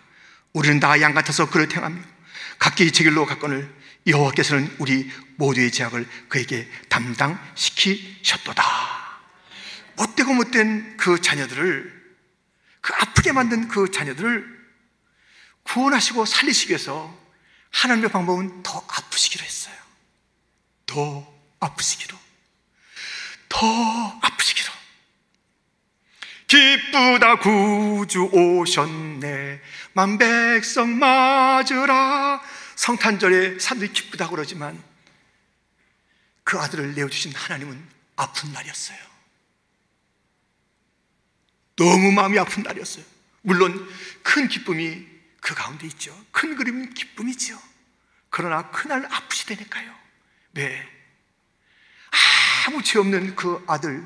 우리는 0.53 0.79
다 0.79 0.99
양 0.99 1.13
같아서 1.13 1.49
그를 1.49 1.71
행하며 1.73 2.01
각기 2.57 2.91
제 2.91 3.03
길로 3.03 3.25
갔거늘 3.25 3.73
여호와께서는 4.07 4.75
우리 4.79 5.11
모두의 5.37 5.71
죄악을 5.71 6.07
그에게 6.27 6.69
담당시키셨도다. 6.89 8.63
못되고 9.95 10.33
못된 10.33 10.97
그 10.97 11.21
자녀들을 11.21 11.99
그 12.81 12.93
아프게 12.95 13.31
만든 13.33 13.67
그 13.67 13.91
자녀들을 13.91 14.59
구원하시고 15.63 16.25
살리시기 16.25 16.71
위해서 16.71 17.17
하나님의 17.71 18.09
방법은 18.11 18.63
더 18.63 18.83
아프시기로 18.87 19.43
했어요. 19.43 19.75
더 20.85 21.31
아프시기로. 21.59 22.17
더 23.49 24.19
아프시기로. 24.21 24.78
기쁘다 26.49 27.35
구주 27.37 28.23
오셨네. 28.33 29.61
만 29.93 30.17
백성 30.17 30.97
맞으라. 30.97 32.41
성탄절에 32.75 33.59
사람들이 33.59 33.93
기쁘다 33.93 34.29
그러지만 34.29 34.81
그 36.43 36.57
아들을 36.57 36.95
내어주신 36.95 37.33
하나님은 37.35 37.87
아픈 38.15 38.51
날이었어요. 38.51 38.97
너무 41.75 42.11
마음이 42.11 42.39
아픈 42.39 42.63
날이었어요. 42.63 43.05
물론 43.43 43.87
큰 44.23 44.47
기쁨이 44.47 45.05
그 45.41 45.53
가운데 45.53 45.85
있죠. 45.87 46.17
큰 46.31 46.55
그림은 46.55 46.95
기쁨이죠. 46.95 47.61
그러나 48.31 48.69
그날 48.71 49.05
아프시다니까요. 49.05 49.95
왜? 50.55 50.87
아무 52.65 52.81
죄 52.81 52.97
없는 52.97 53.35
그 53.35 53.63
아들, 53.67 54.05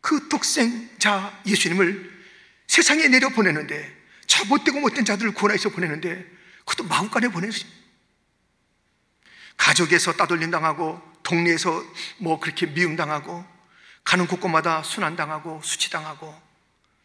그 0.00 0.28
독생자 0.28 1.40
예수님을 1.46 2.20
세상에 2.66 3.08
내려 3.08 3.28
보내는데, 3.28 3.98
저 4.26 4.44
못되고 4.44 4.80
못된 4.80 5.04
자들을 5.04 5.34
구원해서 5.34 5.70
보내는데, 5.70 6.24
그것도 6.64 6.84
마음간에 6.88 7.28
보내시 7.28 7.66
가족에서 9.56 10.12
따돌림 10.12 10.50
당하고, 10.50 11.00
동네에서 11.22 11.84
뭐 12.18 12.40
그렇게 12.40 12.66
미움 12.66 12.96
당하고, 12.96 13.44
가는 14.04 14.26
곳곳마다 14.26 14.82
순환당하고, 14.82 15.60
수치당하고, 15.62 16.50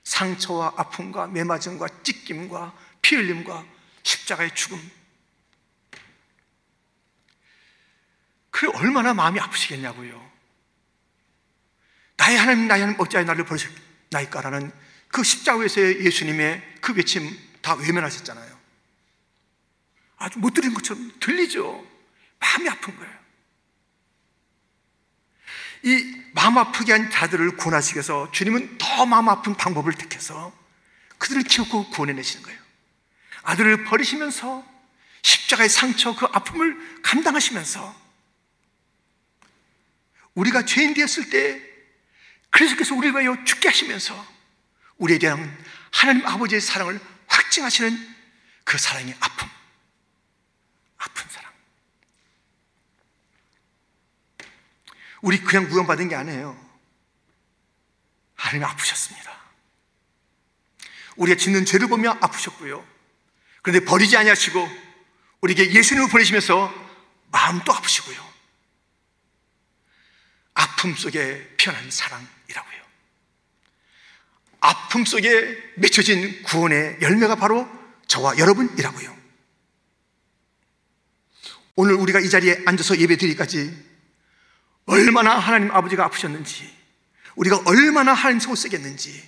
상처와 0.04 0.74
아픔과 0.78 1.28
매맞음과 1.28 2.04
찢김과 2.04 2.74
피 3.02 3.16
흘림과 3.16 3.66
십자가의 4.04 4.54
죽음. 4.56 4.92
그 8.52 8.70
얼마나 8.78 9.14
마음이 9.14 9.40
아프시겠냐고요. 9.40 10.35
나의 12.18 12.38
하나님, 12.38 12.68
나의 12.68 12.82
하나님, 12.82 13.02
어찌하여 13.02 13.26
나를 13.26 13.46
버리셨나이까라는 13.46 14.72
그 15.10 15.24
십자가에서의 15.24 16.06
예수님의 16.06 16.78
그 16.82 16.94
외침 16.94 17.38
다 17.62 17.74
외면하셨잖아요. 17.76 18.56
아주 20.18 20.40
못 20.40 20.54
들은 20.54 20.74
것처럼 20.74 21.12
들리죠. 21.20 21.86
마음이 22.40 22.70
아픈 22.70 22.96
거예요. 22.98 23.16
이 25.84 26.22
마음 26.34 26.58
아프게 26.58 26.92
한 26.92 27.12
자들을 27.12 27.58
구원하시기 27.58 27.96
위해서 27.96 28.32
주님은 28.32 28.78
더 28.78 29.06
마음 29.06 29.30
아픈 29.30 29.56
방법을 29.56 29.94
택해서 29.94 30.54
그들을 31.18 31.44
키우고 31.44 31.92
구원해내시는 31.92 32.44
거예요. 32.44 32.60
아들을 33.44 33.84
버리시면서 33.84 34.66
십자가의 35.22 35.70
상처, 35.70 36.16
그 36.16 36.26
아픔을 36.26 37.02
감당하시면서 37.02 37.96
우리가 40.34 40.66
죄인 40.66 40.94
되었을 40.94 41.30
때 41.30 41.62
그리스도께서 42.56 42.96
우리를 42.96 43.22
위하여 43.22 43.44
죽게 43.44 43.68
하시면서 43.68 44.26
우리에 44.98 45.18
대한 45.18 45.66
하나님 45.92 46.26
아버지의 46.26 46.62
사랑을 46.62 47.02
확증하시는 47.28 48.16
그 48.64 48.78
사랑의 48.78 49.14
아픔. 49.20 49.50
아픈 50.98 51.30
사랑. 51.30 51.52
우리 55.22 55.42
그냥 55.42 55.68
구원받은 55.68 56.08
게 56.08 56.16
아니에요. 56.16 56.58
하나님 58.36 58.64
아프셨습니다. 58.64 59.38
우리가 61.18 61.38
짓는 61.38 61.66
죄를 61.66 61.90
보며 61.90 62.12
아프셨고요. 62.22 62.88
그런데 63.64 63.84
버리지 63.84 64.16
아니하시고 64.16 64.70
우리에게 65.42 65.74
예수님을 65.74 66.10
보내시면서 66.10 66.74
마음도 67.32 67.74
아프시고요. 67.74 68.34
아픔 70.54 70.96
속에 70.96 71.56
피어난 71.58 71.92
사랑이라고요. 71.92 72.35
아픔 74.66 75.06
속에 75.06 75.58
맺혀진 75.76 76.42
구원의 76.44 76.98
열매가 77.02 77.36
바로 77.36 77.70
저와 78.08 78.40
여러분이라고요. 78.40 79.16
오늘 81.76 81.94
우리가 81.94 82.20
이 82.20 82.30
자리에 82.30 82.64
앉아서 82.66 82.98
예배 82.98 83.18
드리기까지 83.18 83.72
얼마나 84.86 85.38
하나님 85.38 85.70
아버지가 85.72 86.06
아프셨는지, 86.06 86.74
우리가 87.36 87.62
얼마나 87.66 88.14
하나님 88.14 88.40
속을 88.40 88.56
쓰겠는지, 88.56 89.22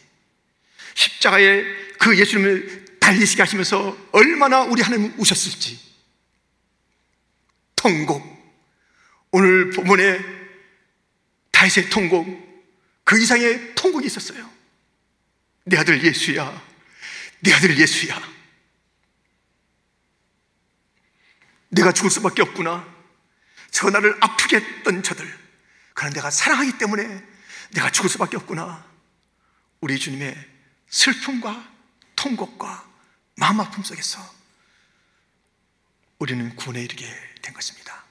십자가에 0.95 1.63
그 2.00 2.17
예수님을 2.17 2.97
달리시게 3.00 3.41
하시면서 3.41 3.95
얼마나 4.12 4.62
우리 4.62 4.82
하나님 4.82 5.13
우셨을지. 5.17 5.80
통곡. 7.76 8.23
오늘 9.32 9.69
본문에 9.71 10.19
다윗의 11.52 11.89
통곡, 11.89 12.26
그 13.04 13.21
이상의 13.21 13.76
통곡이 13.76 14.08
있었어요. 14.08 14.57
내 15.67 15.77
아들 15.77 16.01
예수야. 16.03 16.65
내 17.41 17.53
아들 17.53 17.77
예수야. 17.77 18.19
내가 21.69 21.91
죽을 21.91 22.10
수밖에 22.10 22.41
없구나. 22.41 22.88
저 23.71 23.89
나를 23.89 24.17
아프게 24.21 24.58
했던 24.58 25.03
저들. 25.03 25.27
그러나 25.93 26.13
내가 26.13 26.32
사랑하기 26.32 26.77
때문에 26.77 27.23
내가 27.71 27.91
죽을 27.91 28.10
수밖에 28.10 28.38
없구나. 28.38 28.86
우리 29.82 29.99
주님의 29.99 30.36
슬픔과 30.89 31.69
통곡과 32.15 32.89
마음 33.36 33.60
아픔 33.60 33.84
속에서 33.84 34.19
우리는 36.19 36.56
구원에 36.56 36.82
이르게 36.82 37.06
된 37.41 37.53
것입니다. 37.53 38.07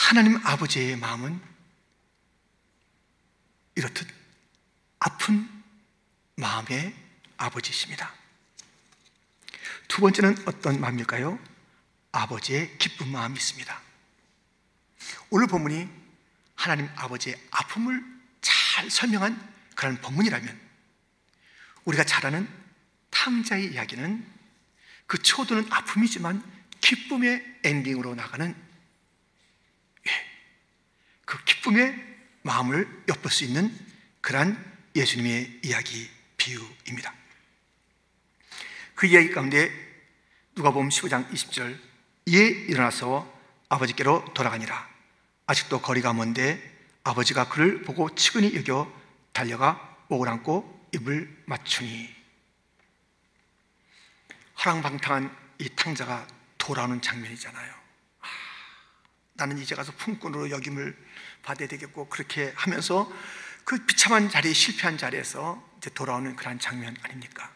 하나님 0.00 0.40
아버지의 0.44 0.96
마음은 0.96 1.38
이렇듯 3.76 4.08
아픈 4.98 5.48
마음의 6.36 6.94
아버지십니다. 7.36 8.12
두 9.88 10.00
번째는 10.00 10.36
어떤 10.46 10.80
마음일까요? 10.80 11.38
아버지의 12.12 12.78
기쁜 12.78 13.08
마음이 13.08 13.34
있습니다. 13.34 13.80
오늘 15.28 15.46
본문이 15.46 15.86
하나님 16.56 16.88
아버지의 16.96 17.38
아픔을 17.50 18.02
잘 18.40 18.90
설명한 18.90 19.54
그런 19.76 20.00
본문이라면 20.00 20.60
우리가 21.84 22.04
잘 22.04 22.26
아는 22.26 22.48
탕자의 23.10 23.74
이야기는 23.74 24.26
그 25.06 25.18
초도는 25.18 25.70
아픔이지만 25.70 26.42
기쁨의 26.80 27.60
엔딩으로 27.64 28.14
나가는 28.14 28.50
예, 28.50 28.69
그 31.30 31.44
기쁨의 31.44 31.94
마음을 32.42 33.04
엿볼 33.08 33.30
수 33.30 33.44
있는 33.44 33.72
그러한 34.20 34.58
예수님의 34.96 35.60
이야기 35.62 36.10
비유입니다. 36.36 37.14
그 38.96 39.06
이야기 39.06 39.30
가운데 39.30 39.70
누가 40.56 40.72
보면 40.72 40.90
15장 40.90 41.30
20절 41.30 41.78
이에 42.26 42.48
일어나서 42.48 43.32
아버지께로 43.68 44.34
돌아가니라 44.34 44.88
아직도 45.46 45.80
거리가 45.80 46.12
먼데 46.14 46.60
아버지가 47.04 47.48
그를 47.48 47.82
보고 47.82 48.12
치근히 48.16 48.56
여겨 48.56 48.92
달려가 49.32 50.04
목을 50.08 50.28
안고 50.28 50.88
입을 50.94 51.44
맞추니 51.46 52.12
허랑방탕한 54.64 55.36
이 55.58 55.68
탕자가 55.76 56.26
돌아오는 56.58 57.00
장면이잖아요. 57.00 57.72
아, 58.20 58.26
나는 59.34 59.58
이제 59.58 59.76
가서 59.76 59.92
품꾼으로 59.92 60.50
역임을 60.50 61.09
받아야 61.42 61.68
되겠고 61.68 62.08
그렇게 62.08 62.52
하면서 62.56 63.10
그 63.64 63.84
비참한 63.86 64.28
자리에 64.28 64.52
실패한 64.52 64.98
자리에서 64.98 65.62
이제 65.78 65.90
돌아오는 65.90 66.34
그런 66.36 66.58
장면 66.58 66.96
아닙니까? 67.02 67.52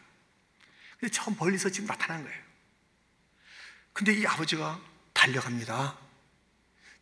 근데 0.99 1.11
처음 1.11 1.35
멀리서 1.37 1.69
지금 1.69 1.87
나타난 1.87 2.23
거예요. 2.23 2.39
근데 3.93 4.13
이 4.13 4.25
아버지가 4.25 4.79
달려갑니다. 5.13 5.97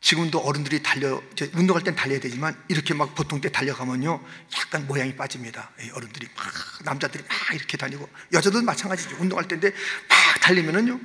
지금도 0.04 0.40
어른들이 0.40 0.84
달려, 0.84 1.24
운동할 1.54 1.82
땐 1.82 1.96
달려야 1.96 2.20
되지만 2.20 2.62
이렇게 2.68 2.94
막 2.94 3.16
보통 3.16 3.40
때 3.40 3.50
달려가면요. 3.50 4.22
약간 4.58 4.86
모양이 4.86 5.16
빠집니다. 5.16 5.72
어른들이 5.94 6.28
막, 6.36 6.46
남자들이 6.84 7.24
막 7.24 7.56
이렇게 7.56 7.78
다니고, 7.78 8.10
여자도 8.34 8.62
마찬가지죠. 8.64 9.16
운동할 9.22 9.48
때인데 9.48 9.70
막 9.70 10.42
달리면은요. 10.42 11.00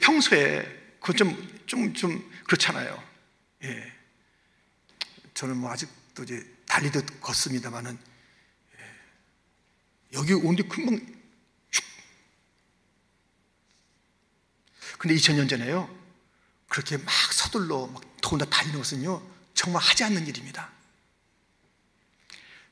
평소에 0.00 0.96
그건 1.00 1.16
좀, 1.16 1.62
좀, 1.66 1.92
좀 1.94 2.32
그렇잖아요. 2.46 3.02
예. 3.64 3.97
저는 5.38 5.56
뭐 5.56 5.70
아직도 5.70 6.24
이제 6.24 6.44
달리듯 6.66 7.20
걷습니다만은, 7.20 7.96
예. 8.76 10.18
여기 10.18 10.32
온데 10.32 10.64
금방 10.64 10.96
슉. 11.70 11.84
근데 14.98 15.14
2000년 15.14 15.48
전에요. 15.48 15.96
그렇게 16.66 16.96
막 16.96 17.14
서둘러 17.32 17.86
막 17.86 18.02
더군다나 18.20 18.50
달리는 18.50 18.76
것은요 18.76 19.22
정말 19.54 19.80
하지 19.80 20.02
않는 20.02 20.26
일입니다. 20.26 20.72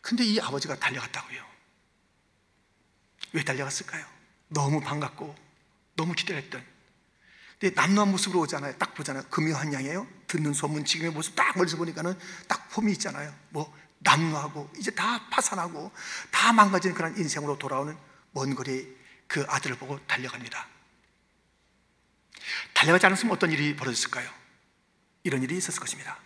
근데 0.02 0.24
이 0.24 0.40
아버지가 0.40 0.76
달려갔다고요. 0.76 1.46
왜 3.32 3.44
달려갔을까요? 3.44 4.04
너무 4.48 4.80
반갑고 4.80 5.36
너무 5.94 6.14
기대했던. 6.14 6.66
근데 7.58 7.74
남루한 7.74 8.10
모습으로 8.10 8.40
오잖아요. 8.40 8.76
딱 8.76 8.94
보잖아요. 8.94 9.24
금요한 9.30 9.72
양이에요. 9.72 10.06
듣는 10.26 10.52
소문 10.52 10.84
지금의 10.84 11.12
모습 11.12 11.34
딱 11.34 11.56
멀리서 11.56 11.76
보니까는 11.76 12.18
딱 12.48 12.68
폼이 12.70 12.92
있잖아요. 12.92 13.34
뭐 13.50 13.74
남루하고 14.00 14.70
이제 14.78 14.90
다 14.90 15.26
파산하고 15.30 15.90
다 16.30 16.52
망가진 16.52 16.92
그런 16.92 17.16
인생으로 17.16 17.58
돌아오는 17.58 17.96
먼 18.32 18.54
거리 18.54 18.94
그 19.26 19.44
아들을 19.48 19.76
보고 19.78 19.98
달려갑니다. 20.06 20.68
달려가지 22.74 23.06
않았으면 23.06 23.34
어떤 23.34 23.50
일이 23.50 23.74
벌어졌을까요? 23.74 24.30
이런 25.24 25.42
일이 25.42 25.56
있었을 25.56 25.80
것입니다. 25.80 26.18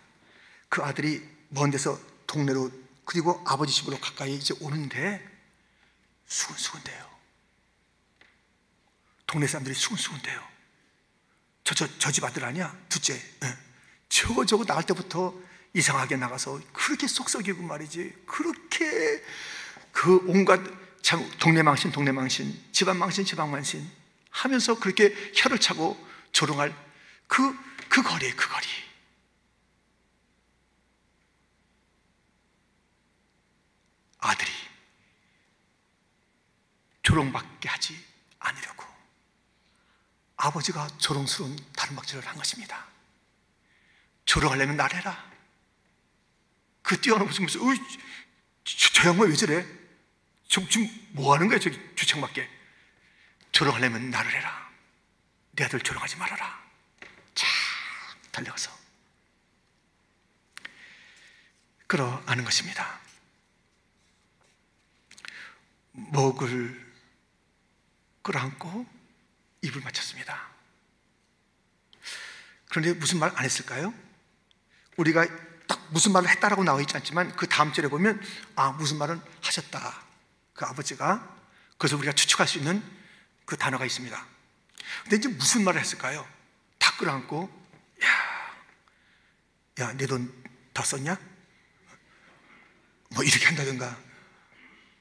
그 0.69 0.83
아들이 0.83 1.27
먼 1.49 1.71
데서 1.71 1.99
동네로 2.27 2.71
그리고 3.05 3.43
아버지 3.47 3.73
집으로 3.73 3.99
가까이 3.99 4.35
이제 4.35 4.53
오는데 4.59 5.25
수근수근대요. 6.27 7.09
동네 9.25 9.47
사람들이 9.47 9.73
수근수근대요. 9.73 10.51
저, 11.73 11.87
저, 11.87 11.99
저 11.99 12.11
집 12.11 12.23
아들 12.23 12.43
아니야? 12.43 12.75
둘째. 12.89 13.13
네. 13.39 13.57
저거, 14.09 14.45
저거 14.45 14.65
나갈 14.65 14.85
때부터 14.85 15.33
이상하게 15.73 16.17
나가서 16.17 16.59
그렇게 16.73 17.07
쏙쏙이고 17.07 17.63
말이지. 17.63 18.23
그렇게 18.25 19.23
그 19.93 20.17
온갖 20.27 20.59
참 21.01 21.29
동네 21.39 21.63
망신, 21.63 21.91
동네 21.91 22.11
망신, 22.11 22.61
집안 22.71 22.97
망신, 22.97 23.23
집안 23.25 23.49
망신 23.49 23.89
하면서 24.29 24.77
그렇게 24.79 25.15
혀를 25.35 25.59
차고 25.59 25.97
조롱할 26.33 26.75
그, 27.27 27.57
그 27.89 28.03
거리에 28.03 28.31
그 28.33 28.49
거리. 28.49 28.67
아들이 34.19 34.51
조롱받게 37.01 37.67
하지 37.69 37.97
않으려고 38.39 38.90
아버지가 40.41 40.87
조롱스러운 40.97 41.55
다른박질을 41.75 42.25
한 42.25 42.35
것입니다. 42.35 42.87
조롱하려면 44.25 44.75
나래라. 44.75 45.31
그 46.81 46.99
뛰어난 46.99 47.27
모습 47.27 47.45
보면서, 47.45 47.63
어이, 47.63 47.77
저, 48.63 48.89
저 48.93 49.09
양반 49.09 49.29
왜 49.29 49.35
저래? 49.35 49.65
저, 50.47 50.67
지금 50.67 50.89
뭐 51.11 51.35
하는 51.35 51.47
거야, 51.47 51.59
저기 51.59 51.79
주책맞게. 51.95 52.49
조롱하려면 53.51 54.09
나를 54.09 54.31
해라. 54.33 54.71
내 55.51 55.65
아들 55.65 55.79
조롱하지 55.79 56.17
말아라. 56.17 56.63
쫙 57.35 57.47
달려가서. 58.31 58.71
끌어안는 61.85 62.45
것입니다. 62.45 62.99
목을 65.91 66.93
끌어안고 68.23 69.00
입을 69.61 69.81
맞췄습니다. 69.81 70.49
그런데 72.69 72.93
무슨 72.93 73.19
말 73.19 73.31
안 73.35 73.43
했을까요? 73.45 73.93
우리가 74.97 75.25
딱 75.67 75.87
무슨 75.91 76.11
말을 76.13 76.29
했다라고 76.29 76.63
나와 76.63 76.81
있지 76.81 76.95
않지만 76.95 77.35
그 77.35 77.47
다음 77.47 77.71
절에 77.73 77.87
보면 77.87 78.21
아 78.55 78.71
무슨 78.71 78.97
말은 78.97 79.21
하셨다. 79.41 80.03
그 80.53 80.65
아버지가 80.65 81.37
그래서 81.77 81.97
우리가 81.97 82.13
추측할 82.13 82.47
수 82.47 82.57
있는 82.59 82.83
그 83.45 83.57
단어가 83.57 83.85
있습니다. 83.85 84.27
근데 85.03 85.15
이제 85.17 85.27
무슨 85.29 85.63
말을 85.63 85.79
했을까요? 85.81 86.27
다 86.79 86.95
끌어안고 86.97 87.61
야, 88.03 88.55
야, 89.79 89.93
내 89.93 90.05
돈 90.07 90.41
다 90.73 90.83
썼냐? 90.83 91.19
뭐 93.09 93.23
이렇게 93.25 93.45
한다든가 93.45 93.97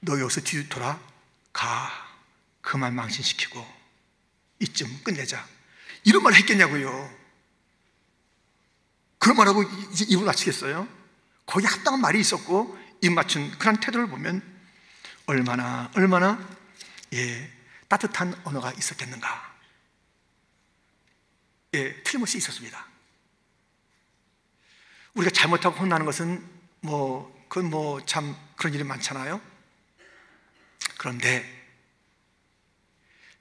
너 0.00 0.18
여기서 0.18 0.40
뒤돌아 0.40 1.00
가 1.52 2.18
그만 2.60 2.94
망신시키고 2.96 3.79
이쯤 4.60 5.02
끝내자. 5.02 5.46
이런 6.04 6.22
말을 6.22 6.38
했겠냐고요. 6.38 7.18
그런 9.18 9.36
말하고 9.36 9.62
이제 9.92 10.04
입을 10.08 10.24
맞추겠어요? 10.24 10.88
거기 11.44 11.66
합당한 11.66 12.00
말이 12.00 12.20
있었고 12.20 12.78
입 13.02 13.10
맞춘 13.12 13.50
그런 13.58 13.78
태도를 13.80 14.08
보면 14.08 14.42
얼마나 15.26 15.90
얼마나 15.94 16.38
예 17.12 17.50
따뜻한 17.88 18.38
언어가 18.44 18.72
있었겠는가. 18.72 19.56
예 21.74 22.02
틀림없이 22.02 22.38
있었습니다. 22.38 22.86
우리가 25.14 25.30
잘못하고 25.30 25.76
혼나는 25.76 26.06
것은 26.06 26.46
뭐 26.80 27.46
그건 27.48 27.68
뭐 27.70 28.00
참 28.06 28.36
그런 28.56 28.72
일이 28.74 28.84
많잖아요. 28.84 29.40
그런데 30.98 31.59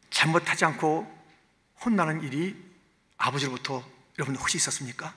잘못하지 0.10 0.65
않고 0.65 1.19
혼나는 1.84 2.24
일이 2.24 2.56
아버지로부터 3.17 3.88
여러분 4.17 4.36
혹시 4.36 4.58
있었습니까? 4.58 5.13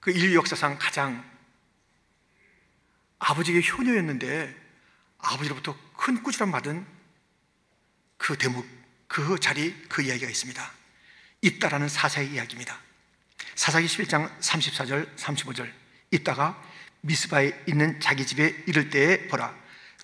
그 0.00 0.10
인류 0.10 0.36
역사상 0.36 0.78
가장 0.78 1.24
아버지에게 3.18 3.66
효녀였는데 3.66 4.54
아버지로부터 5.18 5.76
큰 5.96 6.22
꾸지람 6.22 6.50
받은 6.50 6.86
그 8.18 8.36
대목, 8.36 8.66
그 9.06 9.38
자리, 9.40 9.74
그 9.88 10.02
이야기가 10.02 10.30
있습니다. 10.30 10.72
입다라는 11.42 11.88
사사의 11.88 12.32
이야기입니다. 12.32 12.78
사사기 13.54 13.86
11장 13.86 14.30
34절, 14.40 15.16
35절. 15.16 15.70
입다가 16.10 16.62
미스바에 17.02 17.64
있는 17.68 18.00
자기 18.00 18.26
집에 18.26 18.64
이를 18.66 18.90
때에 18.90 19.28
보라. 19.28 19.54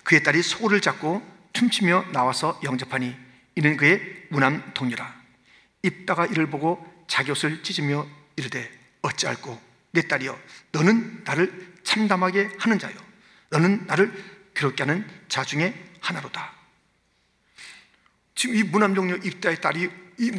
그의 0.03 0.23
딸이 0.23 0.41
소를 0.43 0.81
잡고 0.81 1.30
춤추며 1.53 2.07
나와서 2.11 2.59
영접하니 2.63 3.15
이는 3.55 3.77
그의 3.77 4.01
무남 4.29 4.71
동료라. 4.73 5.21
입다가 5.83 6.25
이를 6.25 6.49
보고 6.49 6.85
자기 7.07 7.31
옷을 7.31 7.63
찢으며 7.63 8.07
이르되 8.35 8.69
어찌할꼬 9.01 9.59
내 9.91 10.01
딸이여 10.07 10.37
너는 10.71 11.23
나를 11.25 11.73
참담하게 11.83 12.51
하는 12.57 12.79
자요 12.79 12.95
너는 13.49 13.85
나를 13.87 14.13
괴롭게 14.53 14.83
하는 14.83 15.05
자 15.27 15.43
중에 15.43 15.73
하나로다. 15.99 16.53
지금 18.35 18.55
이 18.55 18.63
무남종녀 18.63 19.17
입다의 19.17 19.59
딸이 19.61 19.89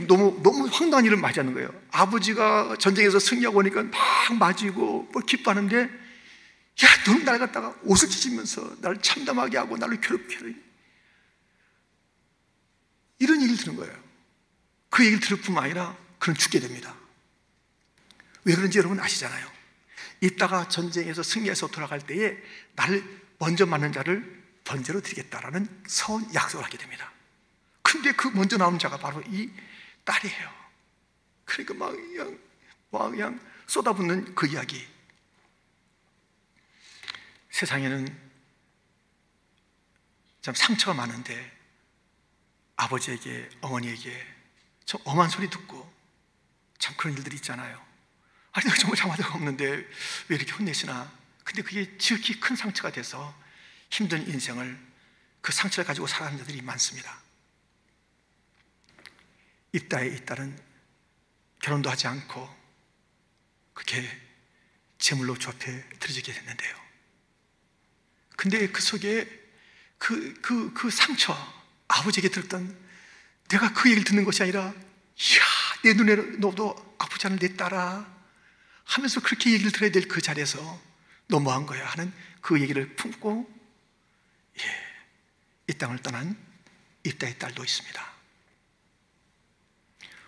너무 0.06 0.40
너무 0.42 0.68
황당한 0.72 1.04
일을 1.04 1.16
맞이하는 1.16 1.54
거예요. 1.54 1.68
아버지가 1.90 2.76
전쟁에서 2.78 3.18
승리하고 3.18 3.58
오니까 3.58 3.82
막 3.82 3.92
맞이고 4.38 5.08
뭐 5.12 5.22
기뻐하는데 5.22 5.82
야, 5.82 6.88
너는 7.06 7.24
날 7.24 7.38
갖다가 7.38 7.74
옷을 7.82 8.08
찢으면서 8.08 8.76
나를 8.80 9.00
참담하게 9.02 9.58
하고 9.58 9.76
나를 9.76 10.00
괴롭게 10.00 10.36
하는 10.36 10.62
이런 13.22 13.40
얘기를 13.40 13.56
들은 13.56 13.76
거예요. 13.76 14.02
그 14.90 15.04
얘기를 15.04 15.20
들을 15.20 15.40
뿐만 15.40 15.62
아니라 15.62 15.96
그는 16.18 16.36
죽게 16.36 16.58
됩니다. 16.58 16.96
왜 18.44 18.56
그런지 18.56 18.78
여러분 18.78 18.98
아시잖아요. 18.98 19.48
이따가 20.20 20.68
전쟁에서 20.68 21.22
승리해서 21.22 21.68
돌아갈 21.68 22.00
때에 22.04 22.36
나를 22.74 23.22
먼저 23.38 23.64
맞는 23.64 23.92
자를 23.92 24.42
번제로 24.64 25.00
드리겠다라는 25.00 25.84
선 25.86 26.34
약속을 26.34 26.64
하게 26.64 26.78
됩니다. 26.78 27.12
근데 27.82 28.10
그 28.10 28.26
먼저 28.26 28.56
나오는 28.56 28.76
자가 28.80 28.98
바로 28.98 29.22
이 29.28 29.48
딸이에요. 30.04 30.50
그러니까 31.44 31.74
막 31.74 31.92
그냥, 31.92 32.38
막 32.90 33.10
그냥 33.10 33.40
쏟아붓는 33.68 34.34
그 34.34 34.48
이야기. 34.48 34.84
세상에는 37.50 38.32
참 40.40 40.54
상처가 40.54 40.94
많은데 40.94 41.51
아버지에게 42.82 43.48
어머니에게 43.60 44.26
좀 44.84 45.00
엄한 45.04 45.28
소리 45.30 45.48
듣고 45.50 45.92
참 46.78 46.96
그런 46.96 47.16
일들이 47.16 47.36
있잖아요. 47.36 47.80
아니 48.52 48.64
내가 48.64 48.76
정말 48.76 48.96
잘못한 48.96 49.32
없는데 49.32 49.66
왜 50.28 50.36
이렇게 50.36 50.52
혼내시나? 50.52 51.10
근데 51.44 51.62
그게 51.62 51.96
지극히 51.98 52.38
큰 52.38 52.56
상처가 52.56 52.92
돼서 52.92 53.34
힘든 53.90 54.26
인생을 54.28 54.78
그 55.40 55.52
상처를 55.52 55.86
가지고 55.86 56.06
살아가는 56.06 56.38
자들이 56.38 56.62
많습니다. 56.62 57.20
입다의 59.72 60.14
이딸은 60.16 60.58
결혼도 61.62 61.90
하지 61.90 62.06
않고 62.06 62.62
제물로 65.02 65.36
주 65.36 65.48
앞에 65.48 65.88
들어지게 65.98 66.32
됐는데요. 66.32 66.80
근데 68.36 68.68
그 68.68 68.80
속에 68.80 69.28
그, 69.98 70.32
그, 70.40 70.72
그 70.72 70.90
상처, 70.90 71.36
아버지에게 71.92 72.28
들었던 72.28 72.76
내가 73.48 73.72
그 73.72 73.90
얘기를 73.90 74.04
듣는 74.04 74.24
것이 74.24 74.42
아니라, 74.42 74.72
이야, 74.72 75.42
내 75.84 75.92
눈에 75.94 76.16
너도 76.38 76.74
아프지 76.98 77.26
않은 77.26 77.38
내 77.38 77.54
딸아. 77.56 78.10
하면서 78.84 79.20
그렇게 79.20 79.52
얘기를 79.52 79.70
들어야 79.72 79.90
될 79.90 80.08
그 80.08 80.20
자리에서 80.20 80.80
너무한 81.28 81.66
거야 81.66 81.86
하는 81.86 82.12
그 82.40 82.60
얘기를 82.60 82.94
품고, 82.96 83.48
예, 84.58 84.62
이 85.68 85.74
땅을 85.74 85.98
떠난 85.98 86.36
입다의 87.04 87.38
딸도 87.38 87.62
있습니다. 87.62 88.12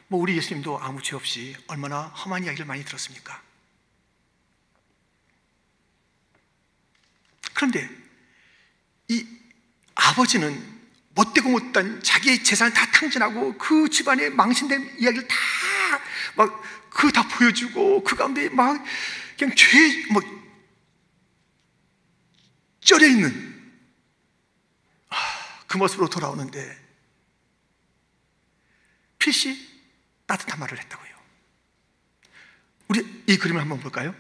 뭐 0.09 0.21
우리 0.21 0.37
예수님도 0.37 0.79
아무 0.81 1.03
죄 1.03 1.17
없이 1.17 1.57
얼마나 1.67 2.03
험한 2.09 2.45
이야기를 2.45 2.67
많이 2.67 2.85
들었습니까? 2.85 3.43
그런데 7.55 7.89
이 9.09 9.27
아버지는 9.95 10.74
못되고 11.15 11.49
못한 11.49 12.03
자기의 12.03 12.43
재산을 12.43 12.73
다 12.73 12.87
탕진하고 12.91 13.57
그 13.59 13.89
집안의 13.89 14.31
망신된 14.31 14.97
이야기를 14.99 15.29
다 15.29 15.37
막 16.37 16.63
그 16.95 17.11
다 17.13 17.27
보여주고 17.29 18.05
그 18.05 18.15
가운데 18.17 18.49
막 18.49 18.83
그냥 19.37 19.55
죄 19.57 20.07
뭐 20.13 20.23
쩔여 22.81 23.07
있는 23.07 23.83
아, 25.09 25.17
그 25.67 25.77
모습으로 25.77 26.09
돌아오는데 26.09 26.85
필시 29.19 29.69
따뜻한 30.27 30.59
말을 30.61 30.79
했다고요. 30.79 31.15
우리 32.89 33.25
이 33.27 33.37
그림을 33.39 33.61
한번 33.61 33.81
볼까요? 33.81 34.15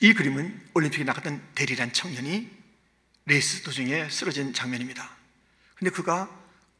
이 0.00 0.12
그림은 0.12 0.70
올림픽에 0.74 1.04
나갔던 1.04 1.54
대리란 1.54 1.92
청년이 1.92 2.59
레이스 3.30 3.62
도중에 3.62 4.08
쓰러진 4.10 4.52
장면입니다. 4.52 5.08
근데 5.76 5.92
그가 5.92 6.28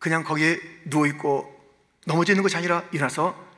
그냥 0.00 0.24
거기에 0.24 0.58
누워있고 0.86 1.56
넘어져 2.06 2.32
있는 2.32 2.42
것이 2.42 2.56
아니라 2.56 2.82
일어나서 2.90 3.48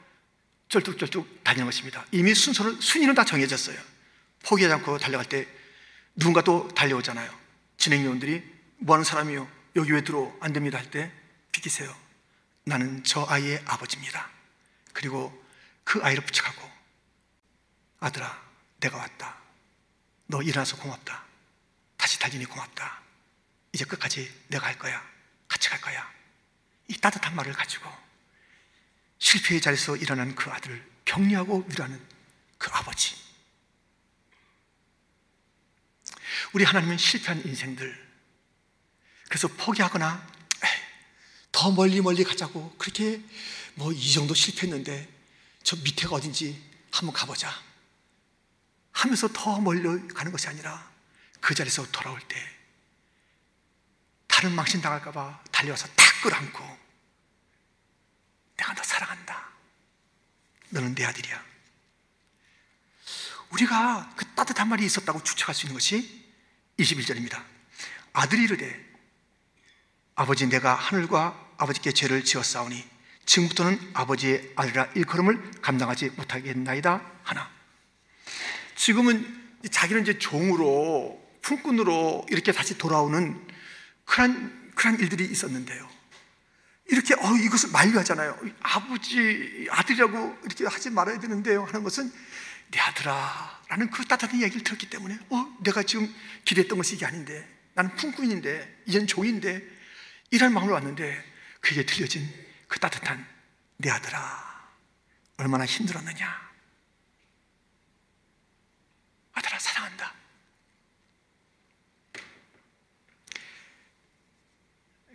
쩔뚝쩔뚝 0.69 1.43
달리는 1.43 1.65
것입니다. 1.65 2.05
이미 2.11 2.35
순서는, 2.35 2.83
순위는 2.83 3.15
다 3.15 3.25
정해졌어요. 3.25 3.79
포기하지 4.45 4.75
않고 4.75 4.99
달려갈 4.99 5.27
때 5.27 5.49
누군가 6.17 6.43
또 6.43 6.69
달려오잖아요. 6.69 7.33
진행요원들이 7.79 8.43
뭐 8.79 8.97
하는 8.97 9.05
사람이요? 9.05 9.49
여기 9.77 9.93
왜 9.93 10.05
들어? 10.05 10.31
안 10.41 10.53
됩니다. 10.53 10.77
할 10.77 10.91
때 10.91 11.11
비키세요. 11.51 11.95
나는 12.65 13.03
저 13.05 13.25
아이의 13.27 13.63
아버지입니다. 13.65 14.29
그리고 14.93 15.33
그 15.85 15.99
아이를 16.03 16.25
부축하고 16.27 16.71
아들아, 18.01 18.43
내가 18.81 18.99
왔다. 18.99 19.39
너 20.27 20.43
일어나서 20.43 20.77
고맙다. 20.77 21.32
다시 22.03 22.19
달리니 22.19 22.47
고맙다. 22.47 23.01
이제 23.73 23.85
끝까지 23.85 24.29
내가 24.49 24.67
할 24.67 24.77
거야. 24.77 25.01
같이 25.47 25.69
갈 25.69 25.81
거야. 25.81 26.13
이 26.89 26.97
따뜻한 26.97 27.37
말을 27.37 27.53
가지고 27.53 27.89
실패의 29.21 29.61
자리에서 29.61 29.95
일어난 29.97 30.35
그 30.35 30.51
아들을 30.51 30.85
격려하고 31.05 31.65
위로하는 31.69 32.05
그 32.59 32.69
아버지. 32.73 33.15
우리 36.55 36.65
하나님은 36.65 36.99
실패한 36.99 37.47
인생들, 37.47 38.13
그래서 39.29 39.47
포기하거나 39.47 40.27
더 41.53 41.71
멀리 41.71 42.01
멀리 42.01 42.25
가자고 42.25 42.77
그렇게 42.79 43.23
뭐 43.75 43.93
이 43.93 44.13
정도 44.13 44.35
실패했는데 44.35 45.09
저 45.63 45.77
밑에가 45.77 46.17
어딘지 46.17 46.61
한번 46.91 47.15
가보자 47.15 47.49
하면서 48.91 49.29
더 49.29 49.61
멀리 49.61 49.83
가는 50.09 50.33
것이 50.33 50.49
아니라 50.49 50.92
그 51.43 51.55
자리에서 51.55 51.85
돌아올 51.91 52.19
때 52.21 52.37
다른 54.29 54.55
망신 54.55 54.81
당할까봐 54.81 55.43
달려와서 55.51 55.89
탁 55.89 56.23
끌어안고 56.23 56.79
내가 58.57 58.75
너 58.75 58.83
사랑한다. 58.83 59.51
너는 60.71 60.95
내 60.95 61.05
아들이야. 61.05 61.45
우리가 63.51 64.15
그 64.17 64.25
따뜻한 64.35 64.69
말이 64.69 64.87
있었다고 64.87 65.23
추측할 65.23 65.55
수 65.55 65.67
있는 65.67 65.75
것이 65.75 66.33
21절입니다. 66.79 67.45
아들이 68.13 68.45
이르되 68.45 68.93
아버지 70.15 70.47
내가 70.47 70.75
하늘과 70.75 71.55
아버지께 71.59 71.93
죄를 71.93 72.25
지었사오니 72.25 72.89
지금부터는 73.27 73.91
아버지의 73.95 74.53
아들이라 74.57 74.93
일컬음을 74.95 75.61
감당하지 75.61 76.11
못하겠나이다 76.11 77.13
하나. 77.25 77.51
지금은 78.77 79.61
자기는 79.71 80.03
이제 80.03 80.19
종으로 80.19 81.22
품꾼으로 81.43 82.27
이렇게 82.31 82.53
다시 82.53 82.79
돌아오는 82.79 83.41
그런 84.05 84.73
그런 84.75 84.99
일들이 84.99 85.25
있었는데요. 85.25 85.89
이렇게 86.87 87.15
어 87.15 87.37
이것을 87.37 87.71
만류하잖아요. 87.71 88.39
아버지 88.61 89.67
아들이라고 89.71 90.39
이렇게 90.45 90.65
하지 90.67 90.91
말아야 90.91 91.19
되는데요. 91.21 91.65
하는 91.65 91.83
것은 91.83 92.13
내 92.71 92.81
아들아 92.81 93.63
라는 93.69 93.91
그 93.91 94.05
따뜻한 94.05 94.39
이야기를 94.39 94.65
들었기 94.65 94.91
때문에 94.91 95.19
어 95.31 95.57
내가 95.63 95.83
지금 95.83 96.13
기대했던 96.45 96.79
것이 96.79 96.97
이게 96.97 97.07
아닌데 97.07 97.49
나는 97.75 97.95
품꾼인데 97.97 98.83
이젠 98.87 99.07
종인데 99.07 99.63
이런 100.31 100.53
마음으로 100.53 100.75
왔는데 100.75 101.33
그게 101.61 101.85
들려진 101.87 102.29
그 102.69 102.79
따뜻한 102.79 103.27
내 103.77 103.91
아들아 103.91 104.71
얼마나 105.39 105.65
힘들었느냐 105.65 106.51
아들아 109.33 109.59
사랑한다 109.59 110.22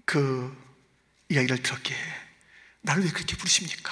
그 0.08 0.56
이야기를 1.28 1.62
들었기에 1.62 1.98
나를 2.80 3.04
왜 3.04 3.12
그렇게 3.12 3.36
부르십니까? 3.36 3.92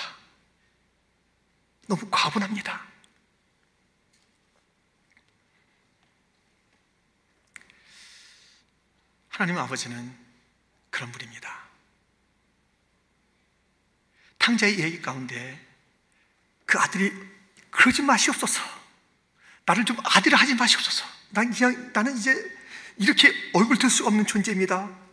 너무 1.87 2.07
과분합니다. 2.09 2.85
하나님 9.27 9.57
아버지는 9.57 10.17
그런 10.89 11.11
분입니다. 11.11 11.65
탕자의 14.37 14.79
얘기 14.79 15.01
가운데 15.01 15.59
그 16.65 16.79
아들이 16.79 17.11
그러지 17.71 18.03
마시옵소서. 18.03 18.61
나를 19.65 19.83
좀 19.83 19.97
아들을 20.01 20.39
하지 20.39 20.55
마시옵소서. 20.55 21.05
난 21.31 21.51
그냥, 21.51 21.91
나는 21.91 22.15
이제 22.15 22.33
이렇게 22.95 23.33
얼굴 23.53 23.77
들 23.77 23.89
수 23.89 24.07
없는 24.07 24.25
존재입니다. 24.25 25.04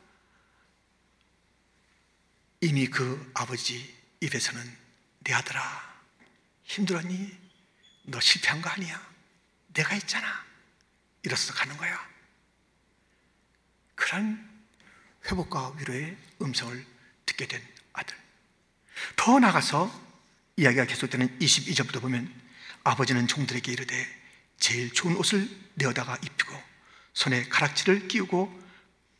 이미 2.62 2.86
그 2.86 3.30
아버지 3.34 3.92
입에서는 4.20 4.78
내 5.18 5.34
아들아 5.34 5.60
힘들었니? 6.62 7.36
너 8.04 8.20
실패한 8.20 8.62
거 8.62 8.70
아니야? 8.70 9.04
내가 9.74 9.96
있잖아. 9.96 10.44
이래서 11.24 11.52
가는 11.54 11.76
거야. 11.76 12.08
그런 13.96 14.48
회복과 15.26 15.74
위로의 15.76 16.16
음성을 16.40 16.86
듣게 17.26 17.48
된 17.48 17.60
아들. 17.94 18.16
더 19.16 19.40
나가서 19.40 19.90
이야기가 20.56 20.86
계속되는 20.86 21.40
22절부터 21.40 22.00
보면 22.00 22.32
아버지는 22.84 23.26
종들에게 23.26 23.72
이르되 23.72 24.22
제일 24.58 24.92
좋은 24.92 25.16
옷을 25.16 25.48
내어다가 25.74 26.16
입히고 26.22 26.62
손에 27.12 27.42
가락지를 27.48 28.06
끼우고 28.06 28.56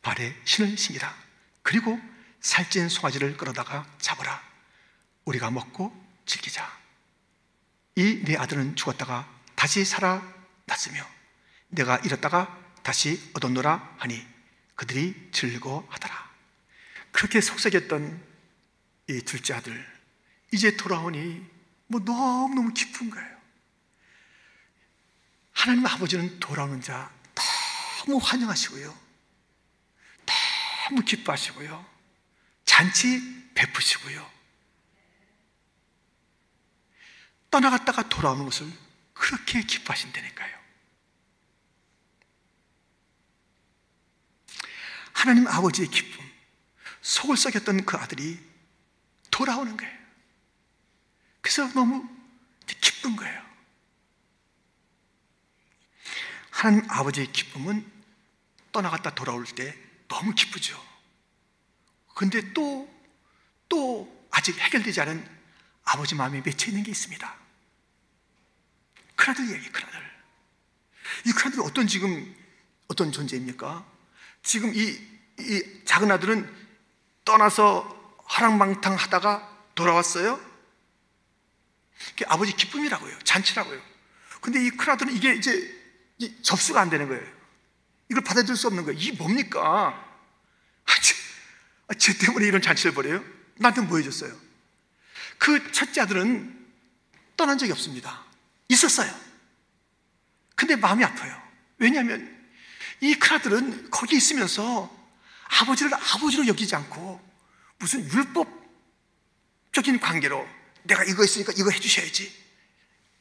발에 0.01 0.33
신을 0.45 0.77
신이라. 0.77 1.13
그리고 1.61 1.99
살찐 2.43 2.89
송아지를 2.89 3.37
끌어다가 3.37 3.87
잡으라. 3.99 4.43
우리가 5.25 5.49
먹고 5.49 5.91
즐기자. 6.25 6.71
이 7.95 8.23
내 8.25 8.35
아들은 8.35 8.75
죽었다가 8.75 9.29
다시 9.55 9.85
살아났으며 9.85 11.07
내가 11.69 11.97
잃었다가 11.99 12.59
다시 12.83 13.31
얻었노라 13.33 13.95
하니 13.97 14.27
그들이 14.75 15.29
즐거워하더라. 15.31 16.31
그렇게 17.11 17.39
속삭였던 17.39 18.21
이 19.09 19.21
둘째 19.21 19.53
아들 19.53 19.85
이제 20.51 20.75
돌아오니 20.75 21.49
뭐 21.87 22.01
너무너무 22.01 22.73
기쁜 22.73 23.09
거예요. 23.09 23.33
하나님 25.53 25.85
아버지는 25.85 26.39
돌아오는 26.39 26.81
자 26.81 27.09
너무 28.05 28.17
환영하시고요. 28.21 28.97
너무 30.89 31.01
기뻐하시고요. 31.05 31.92
잔치 32.73 33.21
베푸시고요. 33.53 34.27
떠나갔다가 37.51 38.09
돌아오는 38.09 38.45
것을 38.45 38.67
그렇게 39.13 39.61
기뻐하신다니까요. 39.61 40.57
하나님 45.13 45.47
아버지의 45.47 45.87
기쁨, 45.89 46.27
속을 47.03 47.37
썩였던 47.37 47.85
그 47.85 47.95
아들이 47.95 48.39
돌아오는 49.29 49.77
거예요. 49.77 49.99
그래서 51.41 51.67
너무 51.73 52.09
기쁜 52.81 53.15
거예요. 53.15 53.45
하나님 56.49 56.89
아버지의 56.89 57.31
기쁨은 57.31 57.87
떠나갔다 58.71 59.13
돌아올 59.13 59.45
때 59.45 59.77
너무 60.07 60.33
기쁘죠. 60.33 60.92
근데 62.13 62.53
또, 62.53 62.89
또 63.69 64.27
아직 64.31 64.57
해결되지 64.59 65.01
않은 65.01 65.27
아버지 65.83 66.15
마음에 66.15 66.41
맺혀 66.41 66.67
있는 66.67 66.83
게 66.83 66.91
있습니다. 66.91 67.35
큰아들 69.15 69.51
얘기, 69.51 69.69
큰아들. 69.71 69.99
이 71.25 71.31
큰아들이 71.31 71.61
어떤 71.61 71.87
지금, 71.87 72.35
어떤 72.87 73.11
존재입니까? 73.11 73.85
지금 74.41 74.73
이, 74.75 74.99
이 75.39 75.81
작은 75.85 76.11
아들은 76.11 76.63
떠나서 77.25 78.17
하랑방탕 78.25 78.95
하다가 78.95 79.67
돌아왔어요. 79.75 80.39
그게 82.09 82.25
아버지 82.27 82.55
기쁨이라고요. 82.55 83.19
잔치라고요. 83.19 83.81
근데 84.41 84.63
이 84.65 84.69
큰아들은 84.71 85.13
이게 85.13 85.33
이제 85.35 85.81
접수가 86.41 86.79
안 86.79 86.89
되는 86.89 87.07
거예요. 87.07 87.23
이걸 88.09 88.23
받아들일 88.23 88.57
수 88.57 88.67
없는 88.67 88.83
거예요. 88.83 88.99
이게 88.99 89.13
뭡니까? 89.13 90.11
아, 91.87 91.93
쟤, 91.95 92.17
때문에 92.17 92.45
이런 92.45 92.61
잔치를 92.61 92.93
벌여요? 92.93 93.23
나한테 93.55 93.81
뭐 93.81 93.97
해줬어요? 93.97 94.33
그 95.37 95.71
첫째 95.71 96.01
아들은 96.01 96.67
떠난 97.35 97.57
적이 97.57 97.71
없습니다. 97.73 98.23
있었어요. 98.69 99.13
근데 100.55 100.75
마음이 100.75 101.03
아파요. 101.03 101.41
왜냐하면 101.77 102.31
이 103.01 103.15
큰아들은 103.15 103.89
거기 103.89 104.15
있으면서 104.15 104.89
아버지를 105.59 105.93
아버지로 105.93 106.47
여기지 106.47 106.75
않고 106.75 107.21
무슨 107.79 108.01
율법적인 108.09 109.99
관계로 109.99 110.47
내가 110.83 111.03
이거 111.03 111.23
있으니까 111.23 111.53
이거 111.57 111.69
해주셔야지. 111.69 112.43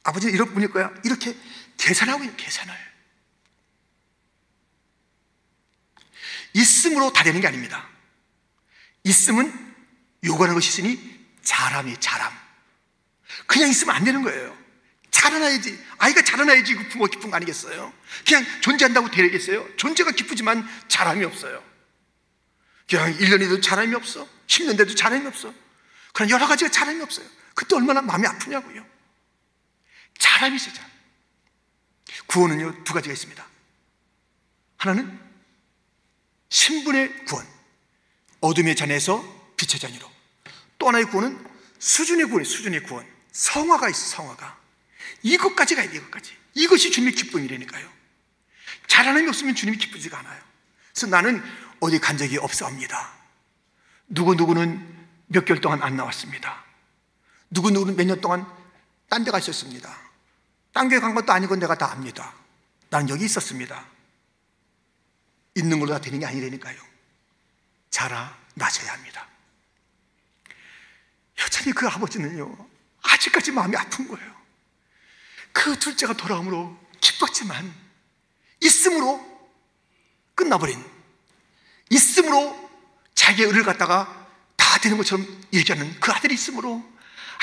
아버지는 0.04 0.34
이런 0.34 0.52
분일 0.52 0.70
거야. 0.70 0.92
이렇게 1.04 1.36
계산하고 1.76 2.22
있는 2.22 2.36
계산을. 2.36 2.74
있음으로 6.54 7.12
다 7.12 7.24
되는 7.24 7.40
게 7.40 7.46
아닙니다. 7.46 7.88
있음은 9.04 9.74
요구하는 10.24 10.54
것이 10.54 10.68
있으니 10.68 11.26
자람이 11.42 11.98
자람. 12.00 12.32
그냥 13.46 13.68
있으면 13.68 13.94
안 13.96 14.04
되는 14.04 14.22
거예요. 14.22 14.56
자라나야지. 15.10 15.78
아이가 15.98 16.22
자라나야지 16.22 16.74
그 16.74 16.88
부모 16.88 17.06
기쁜 17.06 17.30
거 17.30 17.36
아니겠어요? 17.36 17.92
그냥 18.26 18.44
존재한다고 18.60 19.10
되겠어요? 19.10 19.76
존재가 19.76 20.12
기쁘지만 20.12 20.68
자람이 20.88 21.24
없어요. 21.24 21.62
그냥 22.88 23.16
1년에도 23.18 23.62
자람이 23.62 23.94
없어. 23.94 24.28
10년 24.46 24.76
돼도 24.76 24.94
자람이 24.94 25.26
없어. 25.26 25.52
그런 26.12 26.30
여러 26.30 26.46
가지가 26.46 26.70
자람이 26.70 27.00
없어요. 27.02 27.26
그때 27.54 27.76
얼마나 27.76 28.02
마음이 28.02 28.26
아프냐고요. 28.26 28.84
자람이 30.18 30.56
있어요. 30.56 30.74
구원은요, 32.26 32.84
두 32.84 32.92
가지가 32.92 33.12
있습니다. 33.12 33.46
하나는 34.76 35.20
신분의 36.48 37.24
구원. 37.24 37.46
어둠의 38.42 38.76
잔에서 38.76 39.22
빛의 39.56 39.80
잔으로. 39.80 40.10
또 40.78 40.88
하나의 40.88 41.06
구원은 41.06 41.42
수준의 41.78 42.26
구원, 42.26 42.44
수준의 42.44 42.82
구원. 42.82 43.06
성화가 43.32 43.88
있어, 43.88 44.16
성화가. 44.16 44.60
이것까지 45.22 45.74
가야 45.76 45.88
돼, 45.88 45.96
이것까지. 45.96 46.36
이것이 46.54 46.90
주님의 46.90 47.14
기쁨이라니까요. 47.14 47.90
자라남이 48.88 49.26
없으면 49.28 49.54
주님이 49.54 49.78
기쁘지가 49.78 50.18
않아요. 50.18 50.42
그래서 50.92 51.06
나는 51.06 51.42
어디 51.80 51.98
간 51.98 52.18
적이 52.18 52.38
없사옵니다. 52.38 53.12
누구누구는 54.08 55.06
몇 55.28 55.44
개월 55.46 55.60
동안 55.60 55.82
안 55.82 55.96
나왔습니다. 55.96 56.62
누구누구는 57.50 57.96
몇 57.96 58.04
년 58.06 58.20
동안 58.20 58.44
딴 59.08 59.24
데 59.24 59.30
가 59.30 59.38
있었습니다. 59.38 59.98
딴 60.72 60.88
교회 60.88 61.00
간 61.00 61.14
것도 61.14 61.32
아니고 61.32 61.56
내가 61.56 61.74
다 61.76 61.92
압니다. 61.92 62.34
나는 62.90 63.08
여기 63.08 63.24
있었습니다. 63.24 63.86
있는 65.54 65.78
걸로 65.80 65.92
다 65.92 66.00
되는 66.00 66.18
게 66.18 66.26
아니라니까요. 66.26 66.91
자라나셔야 67.92 68.94
합니다. 68.94 69.28
여전히 71.38 71.72
그 71.72 71.86
아버지는요, 71.86 72.68
아직까지 73.02 73.52
마음이 73.52 73.76
아픈 73.76 74.08
거예요. 74.08 74.32
그 75.52 75.78
둘째가 75.78 76.14
돌아옴으로 76.14 76.76
기뻤지만, 77.00 77.72
있음으로 78.60 79.24
끝나버린, 80.34 80.82
있음으로 81.90 82.70
자기의 83.14 83.48
의를 83.48 83.62
갖다가 83.62 84.28
다 84.56 84.78
되는 84.78 84.96
것처럼 84.96 85.26
얘기하는 85.52 86.00
그 86.00 86.10
아들이 86.10 86.34
있으므로 86.34 86.82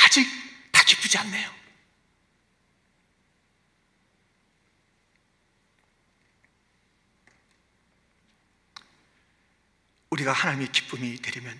아직 0.05 0.27
다 0.71 0.83
기쁘지 0.83 1.17
않네요. 1.19 1.58
우리가 10.19 10.33
하나님의 10.33 10.71
기쁨이 10.71 11.21
되려면 11.21 11.57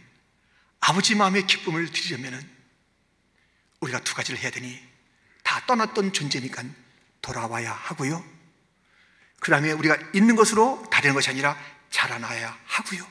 아버지 0.80 1.16
마음의 1.16 1.48
기쁨을 1.48 1.92
드리려면 1.92 2.48
우리가 3.80 4.02
두 4.02 4.14
가지를 4.14 4.40
해야 4.40 4.52
되니 4.52 4.82
다 5.44 5.66
떠났던 5.66 6.14
존재니까 6.14 6.64
돌아와야 7.22 7.72
하고요. 7.72 8.24
그 9.40 9.52
다음에 9.52 9.72
우리가 9.72 9.98
있는 10.14 10.36
것으로 10.36 10.86
다른 10.92 11.14
것이 11.14 11.30
아니라 11.30 11.58
자라나야 11.90 12.58
하고요. 12.66 13.08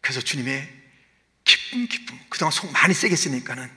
그래서 0.00 0.20
주님의 0.20 0.80
기쁨, 1.44 1.86
기쁨. 1.86 2.18
그동안 2.28 2.52
속 2.52 2.70
많이 2.72 2.94
세게 2.94 3.14
쓰니까는 3.16 3.70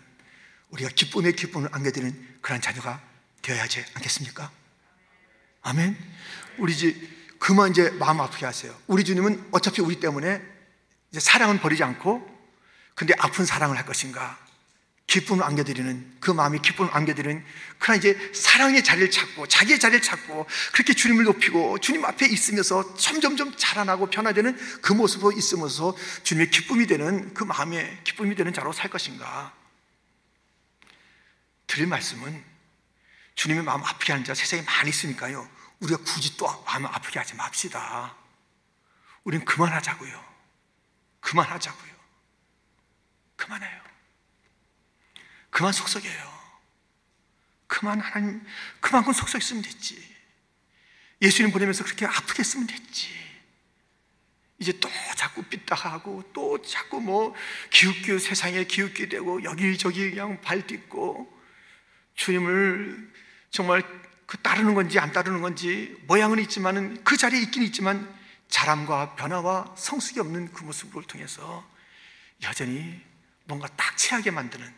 우리가 0.69 0.89
기쁨의 0.89 1.36
기쁨을 1.36 1.69
안겨드리는 1.71 2.39
그런 2.41 2.59
자녀가 2.59 3.01
되어야 3.41 3.63
하지 3.63 3.86
않겠습니까? 3.93 4.51
아멘. 5.62 5.97
우리 6.57 6.73
이제 6.73 6.95
그만 7.39 7.71
이제 7.71 7.89
마음 7.91 8.19
아프게 8.21 8.45
하세요. 8.45 8.75
우리 8.88 9.03
주님은 9.03 9.49
어차피 9.51 9.81
우리 9.81 9.99
때문에 9.99 10.53
이제 11.13 11.19
사랑은 11.19 11.60
버리지 11.60 11.84
않고 11.84 12.28
근데 12.95 13.13
아픈 13.19 13.45
사랑을 13.45 13.78
할 13.78 13.86
것인가? 13.86 14.38
기쁨을 15.06 15.43
안겨드리는 15.43 16.17
그 16.19 16.32
마음이 16.32 16.60
기쁨을 16.60 16.89
안겨드리는 16.91 17.45
그러나 17.78 17.97
이제 17.97 18.32
사랑의 18.34 18.84
자리를 18.84 19.12
찾고 19.12 19.47
자기의 19.47 19.80
자리를 19.80 20.02
찾고 20.02 20.47
그렇게 20.71 20.93
주님을 20.93 21.26
높이고 21.26 21.78
주님 21.78 22.04
앞에 22.04 22.26
있으면서 22.26 22.95
점점점 22.95 23.56
자라나고 23.56 24.10
변화되는 24.10 24.58
그 24.82 24.93
모습으로 24.93 25.34
있으면서 25.34 25.95
주님의 26.23 26.49
기쁨이 26.49 26.88
되는 26.88 27.32
그 27.36 27.43
마음의 27.43 27.99
기쁨이 28.04 28.34
되는 28.34 28.52
자로 28.52 28.73
살 28.73 28.89
것인가? 28.89 29.54
드릴 31.67 31.86
말씀은 31.86 32.43
주님의 33.36 33.63
마음 33.63 33.84
아프게 33.84 34.13
하는 34.13 34.26
자 34.26 34.34
세상에 34.34 34.63
많이 34.63 34.89
있으니까요. 34.89 35.47
우리가 35.82 36.02
굳이 36.04 36.38
또 36.38 36.47
마음 36.65 36.88
아프게 36.88 37.19
하지 37.19 37.36
맙시다. 37.36 38.15
우린 39.26 39.45
그만하자고요 39.45 40.33
그만하자고요 41.23 41.93
그만해요 43.36 43.83
그만 45.53 45.71
속썩여요. 45.71 46.33
그만 47.67 47.99
하나님, 47.99 48.41
그만큼 48.81 49.13
속썩였으면 49.13 49.62
됐지. 49.62 50.03
예수님 51.21 51.51
보내면서 51.51 51.83
그렇게 51.83 52.05
아프게 52.05 52.39
했으면 52.39 52.67
됐지. 52.67 53.09
이제 54.57 54.73
또 54.79 54.89
자꾸 55.15 55.43
삐딱하고 55.43 56.31
또 56.33 56.62
자꾸 56.62 56.99
뭐 56.99 57.36
기웃기웃 57.69 58.21
세상에 58.21 58.63
기웃기 58.63 59.09
되고 59.09 59.43
여기저기 59.43 60.09
그냥 60.09 60.41
발 60.41 60.65
딛고 60.65 61.31
주님을 62.15 63.12
정말 63.51 63.83
그 64.25 64.38
따르는 64.38 64.73
건지 64.73 64.97
안 64.99 65.12
따르는 65.12 65.41
건지 65.41 65.95
모양은 66.07 66.39
있지만은 66.39 67.03
그 67.03 67.15
자리에 67.15 67.41
있긴 67.41 67.62
있지만 67.63 68.12
자람과 68.54 69.16
변화와 69.16 69.74
성숙이 69.76 70.20
없는 70.20 70.54
그 70.54 70.63
모습을 70.63 71.02
통해서 71.06 71.68
여전히 72.44 73.04
뭔가 73.46 73.68
딱 73.70 73.98
체하게 73.98 74.30
만드는 74.30 74.72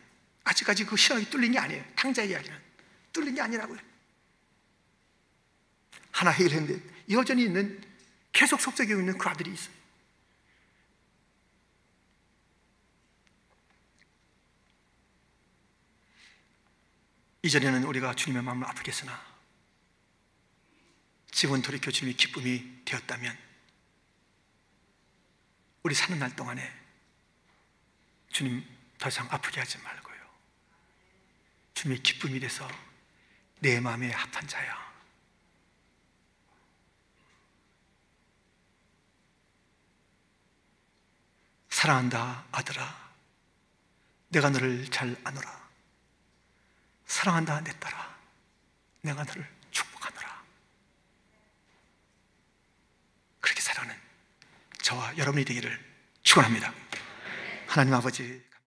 아직까지 0.44 0.86
그 0.86 0.96
신앙이 0.96 1.26
뚫린 1.26 1.52
게 1.52 1.58
아니에요. 1.58 1.84
탕자 1.94 2.22
이야기는. 2.22 2.58
뚫린 3.12 3.34
게 3.34 3.42
아니라고요. 3.42 3.78
하나 6.10 6.30
해결했는데 6.30 6.82
여전히 7.10 7.42
있는 7.44 7.78
계속 8.32 8.62
속삭이고 8.62 8.98
있는 8.98 9.18
그 9.18 9.28
아들이 9.28 9.52
있어요. 9.52 9.74
이전에는 17.42 17.84
우리가 17.84 18.14
주님의 18.14 18.42
마음을 18.42 18.66
아프게 18.66 18.90
했으나 18.90 19.22
지금 21.30 21.60
돌이켜 21.60 21.90
주님의 21.90 22.16
기쁨이 22.16 22.80
되었다면 22.86 23.45
우리 25.86 25.94
사는 25.94 26.18
날 26.18 26.34
동안에 26.34 26.68
주님 28.30 28.66
더 28.98 29.08
이상 29.08 29.28
아프게 29.30 29.60
하지 29.60 29.78
말고 29.78 30.06
주님의 31.74 32.02
기쁨이 32.02 32.40
돼서 32.40 32.68
내 33.60 33.78
마음에 33.78 34.10
합한 34.10 34.48
자야. 34.48 34.84
사랑한다, 41.68 42.46
아들아. 42.50 43.12
내가 44.30 44.50
너를 44.50 44.90
잘 44.90 45.14
아노라. 45.22 45.70
사랑한다, 47.06 47.60
내 47.60 47.78
딸아. 47.78 48.18
내가 49.02 49.22
너를 49.22 49.48
축복하노라. 49.70 50.44
그렇게 53.40 53.60
살아가는 53.60 53.96
저와 54.86 55.18
여러분이 55.18 55.44
되기를 55.44 55.76
축원합니다. 56.22 56.72
하나님 57.66 57.92
아버지. 57.94 58.40